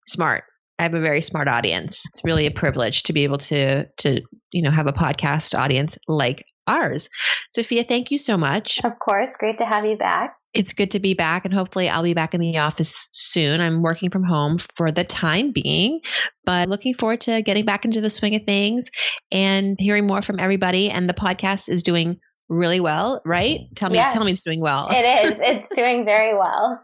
smart. 0.05 0.43
I 0.79 0.83
have 0.83 0.93
a 0.95 1.01
very 1.01 1.21
smart 1.21 1.47
audience. 1.47 2.05
It's 2.11 2.23
really 2.23 2.47
a 2.47 2.51
privilege 2.51 3.03
to 3.03 3.13
be 3.13 3.23
able 3.23 3.37
to 3.37 3.85
to 3.97 4.21
you 4.51 4.63
know 4.63 4.71
have 4.71 4.87
a 4.87 4.93
podcast 4.93 5.57
audience 5.57 5.97
like 6.07 6.43
ours. 6.71 7.09
Sophia, 7.51 7.83
thank 7.83 8.11
you 8.11 8.17
so 8.17 8.37
much. 8.37 8.79
Of 8.83 8.97
course, 8.99 9.29
great 9.39 9.57
to 9.59 9.65
have 9.65 9.85
you 9.85 9.97
back 9.97 10.35
it's 10.53 10.73
good 10.73 10.91
to 10.91 10.99
be 10.99 11.13
back 11.13 11.45
and 11.45 11.53
hopefully 11.53 11.89
I'll 11.89 12.03
be 12.03 12.13
back 12.13 12.33
in 12.33 12.41
the 12.41 12.57
office 12.59 13.07
soon. 13.11 13.61
I'm 13.61 13.81
working 13.81 14.09
from 14.09 14.23
home 14.23 14.57
for 14.75 14.91
the 14.91 15.03
time 15.03 15.51
being, 15.51 16.01
but 16.45 16.67
looking 16.67 16.93
forward 16.93 17.21
to 17.21 17.41
getting 17.41 17.65
back 17.65 17.85
into 17.85 18.01
the 18.01 18.09
swing 18.09 18.35
of 18.35 18.43
things 18.43 18.89
and 19.31 19.77
hearing 19.79 20.07
more 20.07 20.21
from 20.21 20.39
everybody. 20.39 20.89
And 20.89 21.09
the 21.09 21.13
podcast 21.13 21.69
is 21.69 21.83
doing 21.83 22.19
really 22.49 22.81
well, 22.81 23.21
right? 23.23 23.61
Tell 23.77 23.89
me, 23.89 23.95
yes, 23.95 24.13
tell 24.13 24.25
me 24.25 24.33
it's 24.33 24.43
doing 24.43 24.59
well. 24.59 24.89
It 24.91 25.25
is. 25.25 25.39
It's 25.41 25.73
doing 25.73 26.03
very 26.03 26.37
well. 26.37 26.81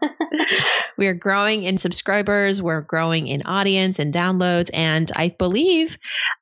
we 0.98 1.06
are 1.06 1.14
growing 1.14 1.64
in 1.64 1.76
subscribers. 1.76 2.62
We're 2.62 2.80
growing 2.80 3.28
in 3.28 3.42
audience 3.42 3.98
and 3.98 4.14
downloads. 4.14 4.70
And 4.72 5.12
I 5.14 5.34
believe 5.38 5.98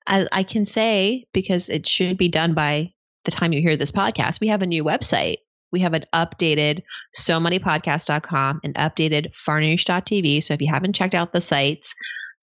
I, 0.07 0.29
I 0.31 0.45
can 0.45 0.67
say, 0.67 1.27
because 1.33 1.69
it 1.69 1.89
should 1.89 2.19
be 2.19 2.29
done 2.29 2.55
by 2.55 2.93
the 3.27 3.31
time 3.31 3.53
you 3.53 3.61
hear 3.61 3.77
this 3.77 3.91
podcast, 3.91 4.41
we 4.41 4.49
have 4.49 4.63
a 4.63 4.67
new 4.67 4.83
website 4.83 5.37
we 5.73 5.81
have 5.81 5.95
an 5.95 6.05
updated 6.15 6.83
so 7.13 7.41
money 7.41 7.59
podcast.com 7.59 8.61
and 8.65 8.75
updated 8.77 9.35
farnoosh.tv. 9.35 10.43
So 10.43 10.55
if 10.55 10.63
you 10.63 10.69
haven't 10.73 10.95
checked 10.95 11.15
out 11.15 11.33
the 11.33 11.41
sites, 11.41 11.95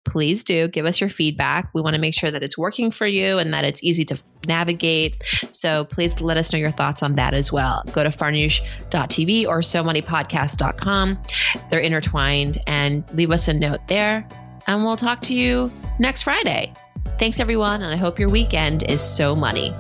please 0.06 0.44
do 0.44 0.68
give 0.68 0.86
us 0.86 1.00
your 1.00 1.10
feedback. 1.10 1.70
We 1.74 1.82
want 1.82 1.96
to 1.96 2.02
make 2.02 2.16
sure 2.16 2.30
that 2.30 2.44
it's 2.44 2.58
working 2.58 2.92
for 2.92 3.08
you 3.08 3.40
and 3.40 3.54
that 3.54 3.64
it's 3.64 3.84
easy 3.84 4.06
to 4.06 4.20
navigate. 4.46 5.16
So 5.52 5.86
please 5.86 6.20
let 6.20 6.38
us 6.38 6.52
know 6.52 6.60
your 6.60 6.72
thoughts 6.72 7.02
on 7.02 7.16
that 7.16 7.34
as 7.34 7.52
well. 7.52 7.84
Go 7.94 8.04
to 8.04 8.10
farnoosh.tv 8.10 9.48
or 9.48 9.64
so 9.64 9.84
moneypodcast.com. 9.84 11.22
They're 11.70 11.80
intertwined 11.80 12.62
and 12.68 13.10
leave 13.14 13.32
us 13.32 13.48
a 13.48 13.54
note 13.54 13.88
there. 13.88 14.28
And 14.68 14.84
we'll 14.84 14.98
talk 14.98 15.22
to 15.22 15.34
you 15.34 15.72
next 16.00 16.24
Friday. 16.24 16.74
Thanks, 17.20 17.40
everyone. 17.40 17.82
And 17.82 17.94
I 17.94 17.98
hope 17.98 18.20
your 18.20 18.30
weekend 18.30 18.84
is 18.84 19.02
so 19.02 19.36
money. 19.36 19.74